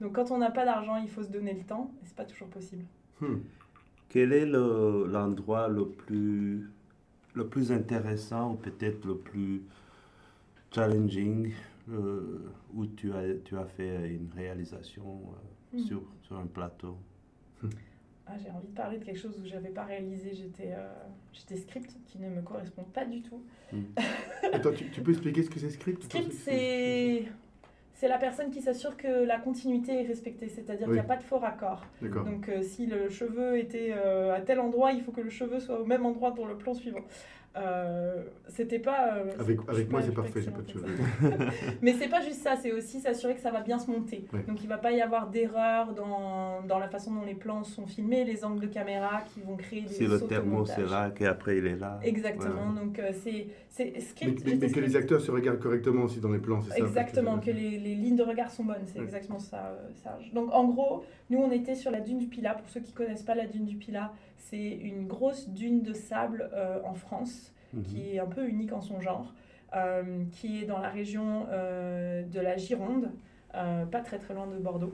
[0.00, 1.90] Donc quand on n'a pas d'argent, il faut se donner le temps.
[2.02, 2.84] Et c'est pas toujours possible.
[3.20, 3.36] Hmm.
[4.08, 6.68] Quel est le- l'endroit le plus,
[7.34, 9.62] le plus intéressant ou peut-être le plus
[10.74, 11.52] challenging
[11.90, 12.38] euh,
[12.74, 15.02] où tu as, tu as fait une réalisation
[15.74, 15.84] euh, Hmm.
[15.84, 16.96] sur, sur un plateau?
[18.30, 20.32] Ah, j'ai envie de parler de quelque chose où j'avais pas réalisé.
[20.34, 20.88] J'étais, euh,
[21.32, 23.42] j'étais script qui ne me correspond pas du tout.
[24.52, 27.24] Attends, tu, tu peux expliquer ce que c'est script Script, c'est
[28.00, 31.18] c'est la personne qui s'assure que la continuité est respectée, c'est-à-dire qu'il n'y a pas
[31.18, 31.84] de faux raccord.
[32.00, 35.60] Donc euh, si le cheveu était euh, à tel endroit, il faut que le cheveu
[35.60, 37.04] soit au même endroit pour le plan suivant.
[37.56, 39.16] Euh, c'était pas.
[39.16, 39.32] euh,
[39.68, 40.86] Avec, moi, c'est parfait, j'ai pas de cheveux.
[41.82, 44.24] Mais c'est pas juste ça, c'est aussi s'assurer que ça va bien se monter.
[44.32, 44.44] Ouais.
[44.46, 47.86] Donc il va pas y avoir d'erreur dans, dans la façon dont les plans sont
[47.88, 50.76] filmés, les angles de caméra qui vont créer des Si le sautes au thermos est
[50.78, 50.90] montage.
[50.92, 51.98] là, qu'après il est là.
[52.04, 52.70] Exactement.
[52.72, 52.80] Ouais.
[52.84, 54.42] Donc euh, c'est c'est Mais, script.
[54.60, 57.50] mais- que les acteurs se regardent correctement aussi dans les plans, c'est ça Exactement, que
[57.50, 59.04] les, les lignes de regard sont bonnes, c'est Ouais.
[59.04, 60.32] exactement ça, euh, Serge.
[60.32, 62.54] Donc en gros, nous on était sur la dune du Pilat.
[62.54, 66.50] Pour ceux qui connaissent pas la dune du Pilat, c'est une grosse dune de sable
[66.52, 67.82] euh, en France Mhm.
[67.84, 69.32] qui est un peu unique en son genre,
[69.76, 73.12] euh, qui est dans la région euh, de la Gironde,
[73.52, 74.92] pas très très loin de Bordeaux.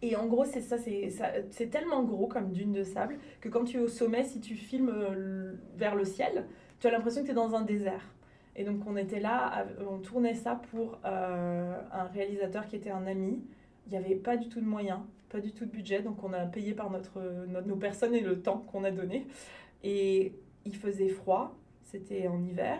[0.00, 3.76] Et en gros, c'est ça, c'est tellement gros comme dune de sable que quand tu
[3.76, 4.90] es au sommet, si tu filmes
[5.76, 6.46] vers le ciel,
[6.80, 8.08] tu as l'impression que tu es dans un désert.
[8.56, 13.44] Et donc on était là, on tournait ça pour un réalisateur qui était un ami.
[13.86, 15.00] Il n'y avait pas du tout de moyens,
[15.32, 18.20] pas du tout de budget, donc on a payé par notre, notre- nos personnes et
[18.20, 19.26] le temps qu'on a donné.
[19.82, 22.78] Et il faisait froid, c'était en hiver,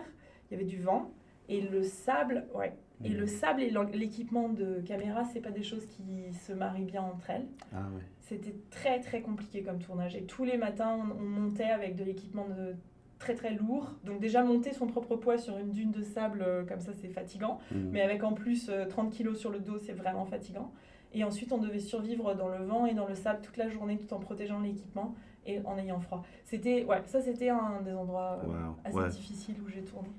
[0.49, 1.11] il y avait du vent,
[1.49, 2.73] et le sable, ouais.
[3.03, 7.01] Et le sable et l'équipement de caméra, c'est pas des choses qui se marient bien
[7.01, 7.47] entre elles.
[7.73, 8.01] Ah ouais.
[8.21, 10.15] C'était très très compliqué comme tournage.
[10.15, 12.75] Et tous les matins, on, on montait avec de l'équipement de
[13.19, 13.91] très très lourd.
[14.05, 17.09] Donc déjà monter son propre poids sur une dune de sable euh, comme ça, c'est
[17.09, 17.59] fatigant.
[17.71, 17.89] Mhm.
[17.91, 20.71] Mais avec en plus euh, 30 kilos sur le dos, c'est vraiment fatigant.
[21.13, 23.97] Et ensuite, on devait survivre dans le vent et dans le sable toute la journée
[23.97, 26.23] tout en protégeant l'équipement et en ayant froid.
[26.45, 28.75] C'était, ouais, ça c'était un des endroits euh, Wow.
[28.83, 29.09] assez Ouais.
[29.09, 30.09] difficiles où j'ai tourné.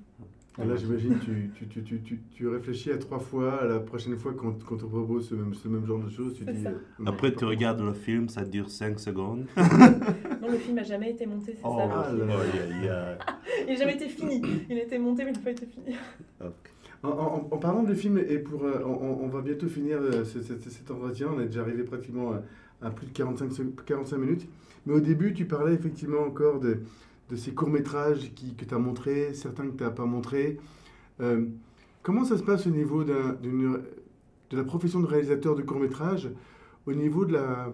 [0.57, 3.79] Et là, j'imagine, tu, tu, tu, tu, tu, tu réfléchis à trois fois à la
[3.81, 6.33] prochaine fois quand, quand on propose ce même, ce même genre de choses.
[6.37, 6.69] Tu dis, ça.
[6.69, 9.45] euh, Après, tu regardes le film, ça dure 5 secondes.
[10.41, 11.89] Non, le film n'a jamais été monté, c'est Oh, ça.
[11.91, 13.17] ah aïe.
[13.67, 14.41] Il n'a jamais été fini.
[14.69, 15.95] Il a été monté, mais il n'a pas été fini.
[16.39, 16.71] Ok.
[17.05, 20.41] En, en- en parlant du film, et pour, euh, on, va bientôt finir euh, ce-
[20.41, 22.33] ce- cet entretien, on est déjà arrivé pratiquement
[22.81, 24.47] à, plus de 45, sec- 45 minutes.
[24.85, 26.79] Mais au début, tu parlais effectivement encore de,
[27.29, 30.57] de ces courts-métrages qui, que tu as montrés, certains que tu n'as pas montrés.
[31.21, 31.45] Euh,
[32.03, 33.13] comment ça se passe au niveau de
[34.51, 36.29] la profession de réalisateur de court-métrage,
[36.85, 37.73] au niveau de, la,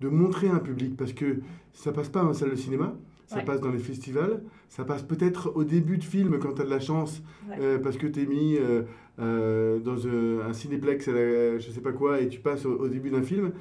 [0.00, 0.96] de montrer un public?
[0.96, 1.40] Parce que
[1.72, 2.94] ça passe pas la salle de cinéma,
[3.34, 3.44] ça Ouais.
[3.44, 6.70] passe dans les festivals, ça passe peut-être au début de film quand tu as de
[6.70, 7.56] la chance Ouais.
[7.60, 8.82] euh, parce que tu es mis euh,
[9.18, 12.72] euh, dans euh, un cinéplex, à la- je sais pas quoi, et tu passes au,
[12.78, 13.52] au début d'un film.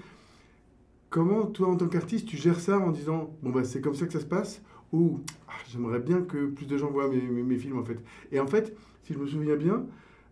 [1.10, 4.06] Comment, toi, en tant qu'artiste, tu gères ça en disant, bon, bah, c'est comme ça
[4.08, 4.62] que ça se passe
[4.92, 7.98] Ou, ah, j'aimerais bien que plus de gens voient mes, mes- mes films, en fait.
[8.32, 9.86] Et en fait, si je me souviens bien,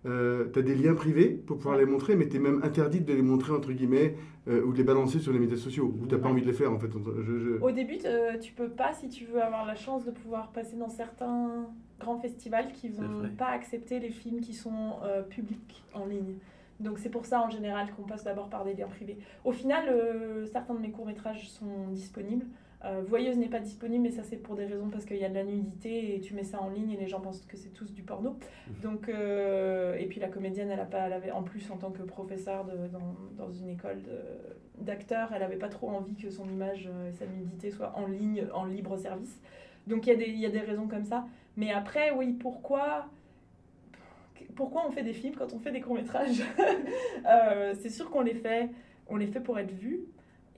[0.04, 3.14] tu as des liens privés pour pouvoir les montrer, mais tu es même interdite de
[3.14, 4.16] les montrer, entre guillemets,
[4.48, 6.32] euh, ou de les balancer sur les médias sociaux, ou tu pas Ouais.
[6.32, 6.88] envie de les faire, en fait.
[6.92, 10.12] Je- je- Au début, euh, tu peux pas si tu veux avoir la chance de
[10.12, 11.68] pouvoir passer dans certains
[12.00, 16.34] grands festivals qui vont pas accepter les films qui sont euh, publics en ligne.
[16.80, 19.20] Donc c'est pour ça en général qu'on passe d'abord par des liens privés.
[19.46, 22.48] Au final, euh, certains de mes courts-métrages sont disponibles.
[22.84, 25.30] Euh, Voyeuse n'est pas disponible, mais ça c'est pour des raisons parce qu'il y a
[25.30, 27.70] de la nudité et tu mets ça en ligne et les gens pensent que c'est
[27.70, 28.38] tous du porno.
[28.82, 31.92] Donc, euh, et puis la comédienne, elle, a pas, elle avait en plus en tant
[31.92, 34.00] que professeure de- dans, dans une école
[34.80, 38.08] d'acteurs, elle avait pas trop envie que son image euh, et sa nudité soient en
[38.08, 39.40] ligne, en libre service.
[39.86, 41.26] Donc il y, a des- il y a des raisons comme ça.
[41.58, 43.06] Mais après, oui, pourquoi
[44.56, 46.42] pourquoi on fait des films quand on fait des courts-métrages?
[47.30, 48.70] Euh, C'est sûr qu'on les fait,
[49.08, 50.00] on les fait pour être vus.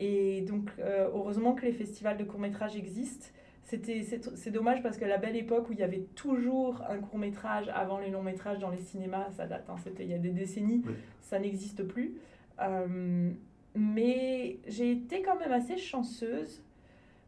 [0.06, 3.28] Et donc, euh, heureusement que les festivals de courts-métrages existent.
[3.64, 6.97] C'était, c'est, c'est dommage parce que la belle époque où il y avait toujours un
[6.97, 10.32] court-métrage avant les longs-métrages dans les cinémas, ça date, hein, c'était il y a des
[10.32, 10.93] décennies, Oui.
[11.22, 12.16] ça n'existe plus.
[12.60, 13.32] Euh,
[13.76, 16.62] mais j'ai été quand même assez chanceuse,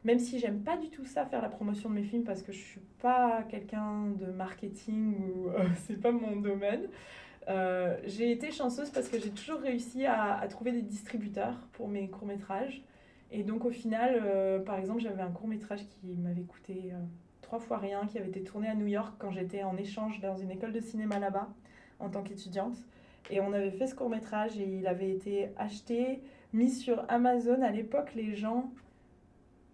[0.03, 2.51] même si j'aime pas du tout ça, faire la promotion de mes films, parce que
[2.51, 6.87] je suis pas quelqu'un de marketing ou euh, c'est pas mon domaine.
[7.47, 12.09] Euh, j'ai été chanceuse parce que j'ai toujours réussi à, trouver des distributeurs pour mes
[12.09, 12.81] courts-métrages.
[13.31, 16.97] Et donc au final, euh, par exemple, j'avais un court-métrage qui m'avait coûté euh,
[17.41, 20.35] trois fois rien, qui avait été tourné à New York quand j'étais en échange dans
[20.35, 21.49] une école de cinéma là-bas
[21.99, 22.77] en tant qu'étudiante.
[23.29, 26.21] Et on avait fait ce court métrage et il avait été acheté,
[26.53, 27.61] mis sur Amazon.
[27.63, 28.71] À l'époque, les gens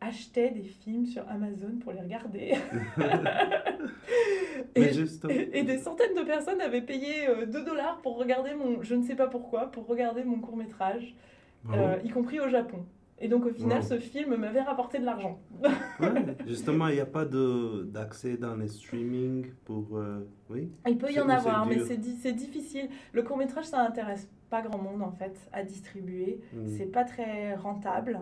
[0.06, 2.56] achetaient des films sur Amazon pour les regarder.
[4.76, 8.54] Et, justement, et- et des centaines de personnes avaient payé euh, 2 dollars pour regarder
[8.54, 11.16] mon, je ne sais pas pourquoi, pour regarder mon court métrage,
[11.64, 12.00] Bravo.
[12.04, 12.86] y compris au Japon.
[13.20, 13.88] Et donc au final, Wow.
[13.88, 15.40] ce film m'avait rapporté de l'argent.
[15.62, 15.70] ouais,
[16.48, 19.98] justement, il n'y a pas d'accès dans les streaming pour...
[19.98, 20.72] euh, oui?
[20.88, 22.90] Il peut y en avoir, mais c'est di- c'est difficile.
[23.14, 26.40] Le court métrage, ça intéresse pas grand monde en fait à distribuer.
[26.54, 26.68] Mm.
[26.78, 28.20] C'est pas très rentable.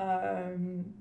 [0.00, 0.56] Euh,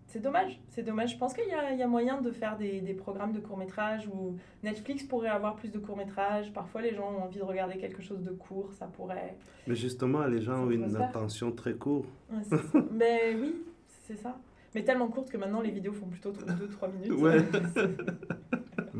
[0.08, 1.14] c'est dommage, c'est dommage.
[1.14, 3.40] Je pense qu'il y, a- il y a moyen de faire des, des programmes de
[3.40, 6.52] court métrage où Netflix pourrait avoir plus de court métrage.
[6.54, 9.36] Parfois, les gens ont envie de regarder quelque chose de court, ça pourrait.
[9.68, 12.10] Mais justement, les gens ont une attention très courte.
[12.32, 12.58] Ouais.
[12.92, 13.56] Mais oui,
[13.88, 14.38] c'est ça.
[14.76, 17.22] Mais tellement courte que maintenant les vidéos font plutôt 2-3 minutes.
[17.22, 17.40] Ouais.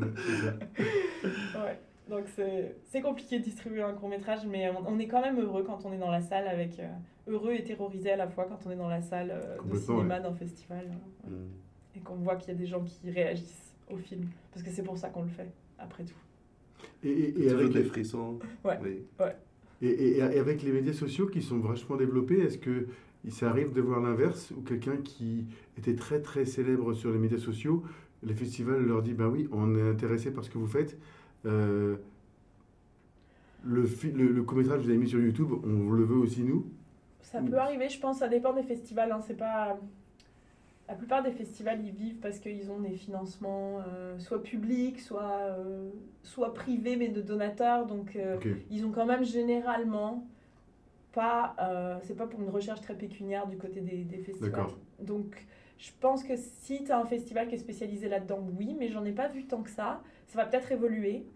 [1.54, 1.78] Ouais.
[2.10, 5.40] Donc c'est c'est compliqué de distribuer un court métrage, mais on, on est quand même
[5.40, 6.78] heureux quand on est dans la salle avec.
[6.80, 6.88] euh,
[7.28, 10.18] heureux et terrorisé à la fois quand on est dans la salle euh, de cinéma
[10.18, 10.84] d'un festival
[11.24, 11.30] ouais.
[11.30, 11.96] Mm.
[11.96, 14.26] et qu'on voit qu'il y a des gens qui réagissent au film.
[14.52, 15.48] Parce que c'est pour ça qu'on le fait,
[15.78, 16.14] après tout.
[17.04, 18.40] Et, et- avec, des frissons.
[18.64, 18.78] Ouais.
[18.82, 19.02] Oui.
[19.82, 22.88] et- et- et avec les médias sociaux qui sont vachement développés, est-ce que
[23.28, 25.44] ça arrive de voir l'inverse ou quelqu'un qui
[25.78, 27.84] était très très célèbre sur les médias sociaux,
[28.24, 30.98] les festivals leur dit ben oui, on est intéressé par ce que vous faites.
[31.46, 31.96] Euh,
[33.64, 36.66] le, le, le court-métrage que vous avez mis sur YouTube, on le veut aussi nous?
[37.22, 39.12] Ça peut arriver, je pense, ça dépend des festivals.
[39.12, 39.78] hein, c'est pas...
[40.88, 45.38] La plupart des festivals, ils vivent parce qu'ils ont des financements euh, soit publics, soit,
[45.42, 45.88] euh,
[46.24, 47.86] soit privés, mais de donateurs.
[47.86, 48.36] Donc, euh,
[48.72, 50.26] ils ont quand même généralement
[51.12, 51.54] pas.
[52.02, 54.50] c'est pas pour une recherche très pécuniaire du côté des, des festivals.
[54.50, 54.78] D'accord.
[55.00, 55.46] Donc,
[55.78, 59.04] je pense que si tu as un festival qui est spécialisé là-dedans, oui, mais j'en
[59.04, 60.02] ai pas vu tant que ça.
[60.30, 61.26] Ça va peut-être évoluer.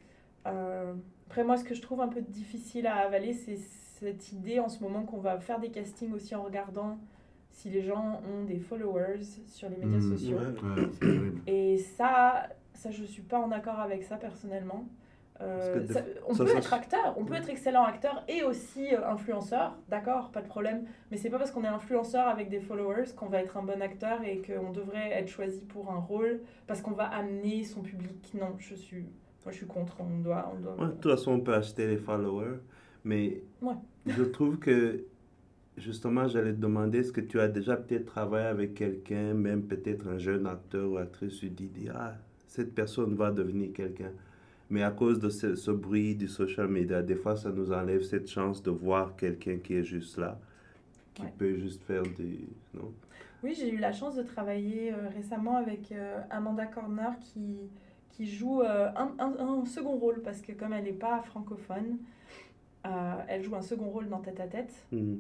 [0.47, 0.95] Euh,
[1.27, 4.69] après, moi, ce que je trouve un peu difficile à avaler, c'est cette idée en
[4.69, 6.99] ce moment qu'on va faire des castings aussi en regardant
[7.51, 10.17] si les gens ont des followers sur les médias Mm.
[10.17, 10.39] sociaux.
[10.39, 11.09] Ouais.
[11.09, 11.33] Ouais.
[11.49, 14.87] Et ça, ça, je suis pas en accord avec ça personnellement.
[15.41, 18.95] Euh, ça- on ça, peut ça- être acteur, on peut être excellent acteur et aussi
[18.95, 20.85] euh, influenceur, d'accord, pas de problème.
[21.11, 23.83] Mais c'est pas parce qu'on est influenceur avec des followers qu'on va être un bon
[23.83, 28.33] acteur et qu'on devrait être choisi pour un rôle parce qu'on va amener son public.
[28.41, 29.03] Non, je suis,
[29.45, 29.97] moi je suis contre.
[30.01, 30.75] On doit, on doit.
[30.77, 32.59] Ouais, de toute façon, on peut acheter les followers,
[33.03, 33.75] mais Ouais.
[34.07, 35.05] je trouve que,
[35.77, 40.07] justement, j'allais te demander, est-ce que tu as déjà peut-être travaillé avec quelqu'un, même peut-être
[40.07, 42.13] un jeune acteur ou actrice, tu dis, ah,
[42.47, 44.13] cette personne va devenir quelqu'un?
[44.71, 48.03] Mais à cause de ce, ce bruit du social media, des fois, ça nous enlève
[48.03, 50.39] cette chance de voir quelqu'un qui est juste là,
[51.15, 51.33] qui Ouais.
[51.37, 52.41] peut juste faire des...
[52.75, 52.93] Non?
[53.43, 57.59] Oui, j'ai eu la chance de travailler euh, récemment avec euh, Amanda Corner qui,
[58.11, 61.99] qui joue euh, un, un- un second rôle parce que comme elle n'est pas francophone,
[62.87, 64.73] euh, elle joue un second rôle dans Tête à Tête.
[64.93, 65.17] Hmm.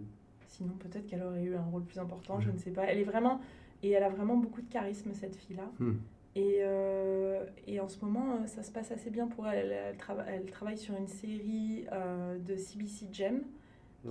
[0.47, 2.84] Sinon, peut-être qu'elle aurait eu un rôle plus important, je ne sais pas.
[2.84, 3.40] Elle est vraiment.
[3.82, 5.68] Et elle a vraiment beaucoup de charisme, cette fille-là.
[5.78, 5.95] Hmm.
[6.37, 9.70] Et, euh, et en ce moment, euh, ça se passe assez bien pour elle.
[9.70, 13.43] Elle, elle trava- elle travaille sur une série euh, de CBC Gem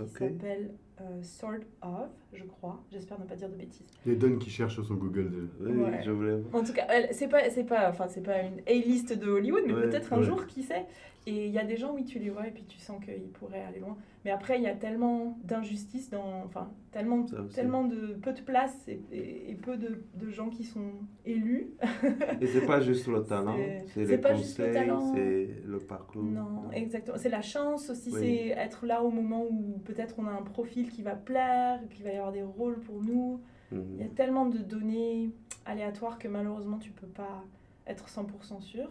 [0.05, 0.71] qui s'appelle
[1.01, 2.83] euh, Sort of, je crois.
[2.91, 3.85] J'espère ne pas dire de bêtises.
[4.05, 5.31] Il y a Don qui cherche sur son Google.
[5.31, 6.01] de- Oui, Ouais.
[6.03, 6.37] je voulais...
[6.53, 9.63] En tout cas, elle- c'est pas, c'est pas, enfin, c'est pas une A-list de Hollywood,
[9.65, 10.23] mais Ouais, peut-être un ouais.
[10.23, 10.85] jour, qui sait.
[11.25, 13.29] Et il y a des gens, oui, tu les vois, et puis tu sens qu'ils
[13.31, 13.95] pourraient aller loin.
[14.25, 18.41] Mais après, il y a tellement d'injustice dans, enfin, tellement, Ça tellement de peu de
[18.41, 20.91] place et, et- et peu de, de gens qui sont
[21.25, 21.69] élus.
[22.41, 25.13] Et c'est pas juste le talent, C'est- c'est c'est les pas juste le conseils, talent.
[25.15, 26.23] c'est le parcours.
[26.23, 27.17] Non, exactement.
[27.17, 28.19] C'est la chance aussi, Oui.
[28.19, 32.03] c'est être là au moment où peut-être on a un profil qui va plaire, qu'il
[32.03, 33.41] va y avoir des rôles pour nous.
[33.71, 33.95] Mhm.
[33.95, 35.31] Il y a tellement de données
[35.65, 37.43] aléatoires que malheureusement tu peux pas
[37.87, 38.89] être 100% sûr.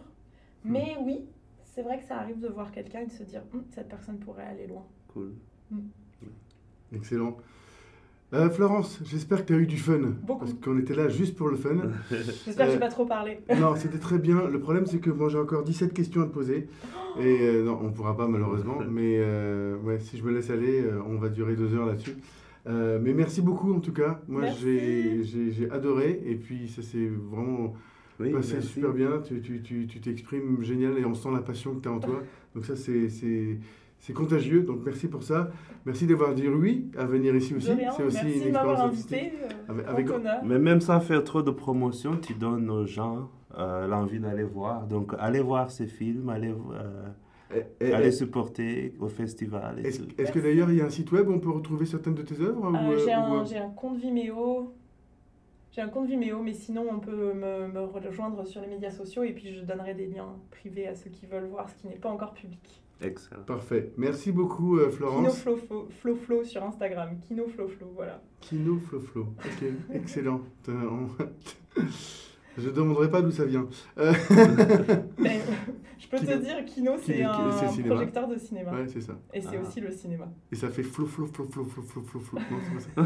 [0.65, 1.25] Mais oui,
[1.63, 4.17] c'est vrai que ça arrive de voir quelqu'un et de se dire Hum, cette personne
[4.17, 4.85] pourrait aller loin.
[5.09, 5.33] Cool.
[6.93, 7.37] Excellent.
[8.33, 9.99] Euh, Florence, j'espère que tu as eu du fun.
[10.25, 10.39] Beaucoup.
[10.45, 11.75] Parce qu'on était là juste pour le fun.
[12.45, 13.37] J'espère que Euh, j'ai pas trop parlé.
[13.59, 14.47] non, c'était très bien.
[14.49, 16.67] Le problème, c'est que moi, j'ai encore 17 questions à te poser.
[17.19, 18.79] Et euh, non, on ne pourra pas, malheureusement.
[18.89, 22.15] Mais euh, ouais, si je me laisse aller, euh, on va durer deux heures là-dessus.
[22.65, 24.21] Euh, mais merci beaucoup, en tout cas.
[24.29, 25.21] Moi, j'ai
[25.69, 26.21] adoré.
[26.25, 27.73] Et puis, ça s'est vraiment
[28.21, 28.69] Oui, passé merci.
[28.69, 29.21] super bien.
[29.27, 31.99] Tu tu- tu- tu t'exprimes génial et on sent la passion que tu as en
[31.99, 32.23] toi.
[32.55, 33.09] Donc, ça, c'est-
[34.03, 34.63] c'est contagieux.
[34.63, 35.49] Donc, merci pour ça.
[35.85, 37.67] Merci d'avoir dit oui à venir ici aussi.
[37.67, 39.33] C'est aussi Merci une expérience invité.
[39.69, 40.43] euh, Avec- avec-.
[40.43, 44.87] Mais même sans faire trop de promotion, tu donnes aux gens euh, l'envie d'aller voir.
[44.87, 47.07] Donc, allez voir ces films, allez, euh,
[47.79, 51.29] Et- et- allez supporter au festival Est-ce que d'ailleurs il y a un site web
[51.29, 54.73] où on peut retrouver certaines de tes œuvres Euh, j'ai un, euh, compte Vimeo.
[55.71, 59.23] J'ai un compte Vimeo, mais sinon on peut me, me rejoindre sur les médias sociaux
[59.23, 61.95] et puis je donnerai des liens privés à ceux qui veulent voir ce qui n'est
[61.95, 62.82] pas encore public.
[63.03, 63.43] Excellent.
[63.43, 63.93] Parfait.
[63.97, 65.39] Merci beaucoup, euh, Kino Florence.
[65.39, 67.19] Flo, Flo, Flo Flo sur Instagram.
[67.19, 68.21] Kino Flo Flo, voilà.
[68.41, 69.21] Kino Flo Flo.
[69.37, 70.41] Ok, excellent.
[72.57, 73.67] Je ne demanderai pas d'où ça vient.
[73.97, 74.13] Euh,
[75.17, 75.41] Mais,
[75.99, 77.31] je peux te dire, Kino, c'est un
[77.87, 78.71] projecteur de cinéma.
[78.71, 79.13] ouais, c'est ça.
[79.33, 79.67] Et c'est Ah.
[79.67, 80.25] aussi le cinéma.
[80.51, 82.37] Et ça fait flou, flou, flou, flou, flou, flou, flou, flou.
[82.39, 83.05] Non, c'est pas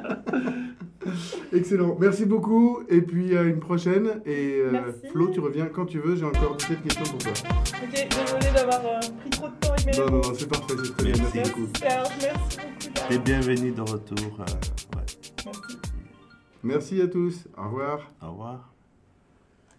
[0.00, 0.22] ça.
[1.52, 1.96] Excellent.
[2.00, 2.80] Merci beaucoup.
[2.88, 4.20] Et puis à une prochaine.
[4.26, 4.92] Et euh.
[5.12, 6.16] Flo, tu reviens quand tu veux.
[6.16, 7.32] J'ai encore 17 questions pour toi.
[7.32, 10.74] Ok, désolée d'avoir euh, pris trop de temps avec mes Non, non, non, c'est parfait.
[10.84, 11.22] C'est très bien.
[11.32, 11.50] Merci.
[11.50, 11.68] Beaucoup.
[11.78, 13.12] Serge, merci beaucoup.
[13.14, 14.40] Et bienvenue de retour.
[14.40, 15.04] euh, ouais.
[15.44, 15.76] Merci.
[16.66, 17.46] Merci à tous.
[17.56, 18.10] Au revoir.
[18.20, 18.75] Au revoir.